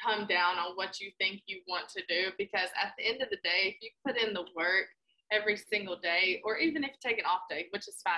come 0.00 0.24
down 0.26 0.56
on 0.56 0.80
what 0.80 0.98
you 0.98 1.12
think 1.20 1.42
you 1.44 1.60
want 1.68 1.92
to 1.92 2.00
do 2.08 2.32
because 2.38 2.72
at 2.80 2.96
the 2.96 3.04
end 3.04 3.20
of 3.20 3.28
the 3.28 3.40
day, 3.44 3.68
if 3.68 3.76
you 3.84 3.90
put 4.00 4.16
in 4.16 4.32
the 4.32 4.48
work 4.56 4.88
every 5.30 5.60
single 5.60 6.00
day, 6.00 6.40
or 6.42 6.56
even 6.56 6.84
if 6.84 6.96
you 6.96 7.00
take 7.04 7.18
an 7.18 7.28
off 7.28 7.44
day, 7.50 7.66
which 7.68 7.86
is 7.86 8.00
fine, 8.02 8.16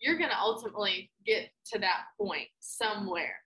you're 0.00 0.18
going 0.18 0.30
to 0.30 0.38
ultimately 0.38 1.10
get 1.24 1.48
to 1.72 1.78
that 1.78 2.12
point 2.20 2.48
somewhere. 2.60 3.40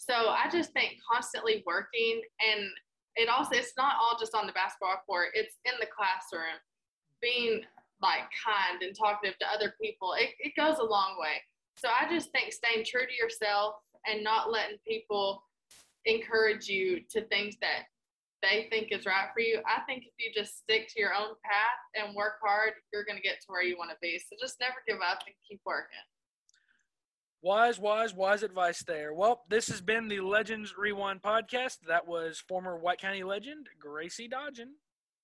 So 0.00 0.14
I 0.14 0.48
just 0.50 0.72
think 0.72 0.96
constantly 1.04 1.62
working 1.66 2.22
and 2.40 2.70
it 3.16 3.28
also 3.28 3.50
it's 3.52 3.74
not 3.76 3.96
all 4.00 4.16
just 4.18 4.34
on 4.34 4.46
the 4.46 4.52
basketball 4.52 4.96
court, 5.06 5.28
it's 5.34 5.56
in 5.66 5.74
the 5.78 5.86
classroom. 5.86 6.56
Being 7.20 7.60
like 8.00 8.24
kind 8.32 8.80
and 8.80 8.96
talkative 8.96 9.36
to 9.40 9.46
other 9.52 9.74
people, 9.76 10.14
it, 10.16 10.30
it 10.40 10.56
goes 10.56 10.78
a 10.78 10.84
long 10.84 11.20
way. 11.20 11.36
So 11.76 11.88
I 11.88 12.08
just 12.08 12.32
think 12.32 12.50
staying 12.50 12.86
true 12.86 13.04
to 13.04 13.12
yourself 13.12 13.74
and 14.08 14.24
not 14.24 14.50
letting 14.50 14.78
people 14.88 15.42
encourage 16.06 16.66
you 16.66 17.00
to 17.10 17.20
things 17.26 17.56
that 17.60 17.92
they 18.40 18.68
think 18.70 18.92
is 18.92 19.04
right 19.04 19.28
for 19.34 19.40
you. 19.40 19.60
I 19.68 19.82
think 19.84 20.04
if 20.04 20.16
you 20.16 20.32
just 20.32 20.56
stick 20.56 20.88
to 20.94 21.00
your 21.00 21.12
own 21.12 21.36
path 21.44 21.80
and 21.94 22.16
work 22.16 22.40
hard, 22.42 22.72
you're 22.90 23.04
going 23.04 23.18
to 23.18 23.22
get 23.22 23.40
to 23.42 23.46
where 23.48 23.62
you 23.62 23.76
want 23.76 23.90
to 23.90 24.00
be. 24.00 24.18
So 24.18 24.36
just 24.40 24.56
never 24.60 24.80
give 24.88 25.04
up 25.04 25.20
and 25.26 25.36
keep 25.46 25.60
working. 25.66 26.00
Wise, 27.42 27.78
wise, 27.78 28.12
wise 28.12 28.42
advice 28.42 28.82
there. 28.82 29.14
Well, 29.14 29.44
this 29.48 29.68
has 29.68 29.80
been 29.80 30.08
the 30.08 30.20
Legends 30.20 30.74
Rewind 30.76 31.22
podcast. 31.22 31.78
That 31.88 32.06
was 32.06 32.38
former 32.46 32.76
White 32.76 33.00
County 33.00 33.22
legend 33.22 33.68
Gracie 33.78 34.28
Dodgen. 34.28 34.74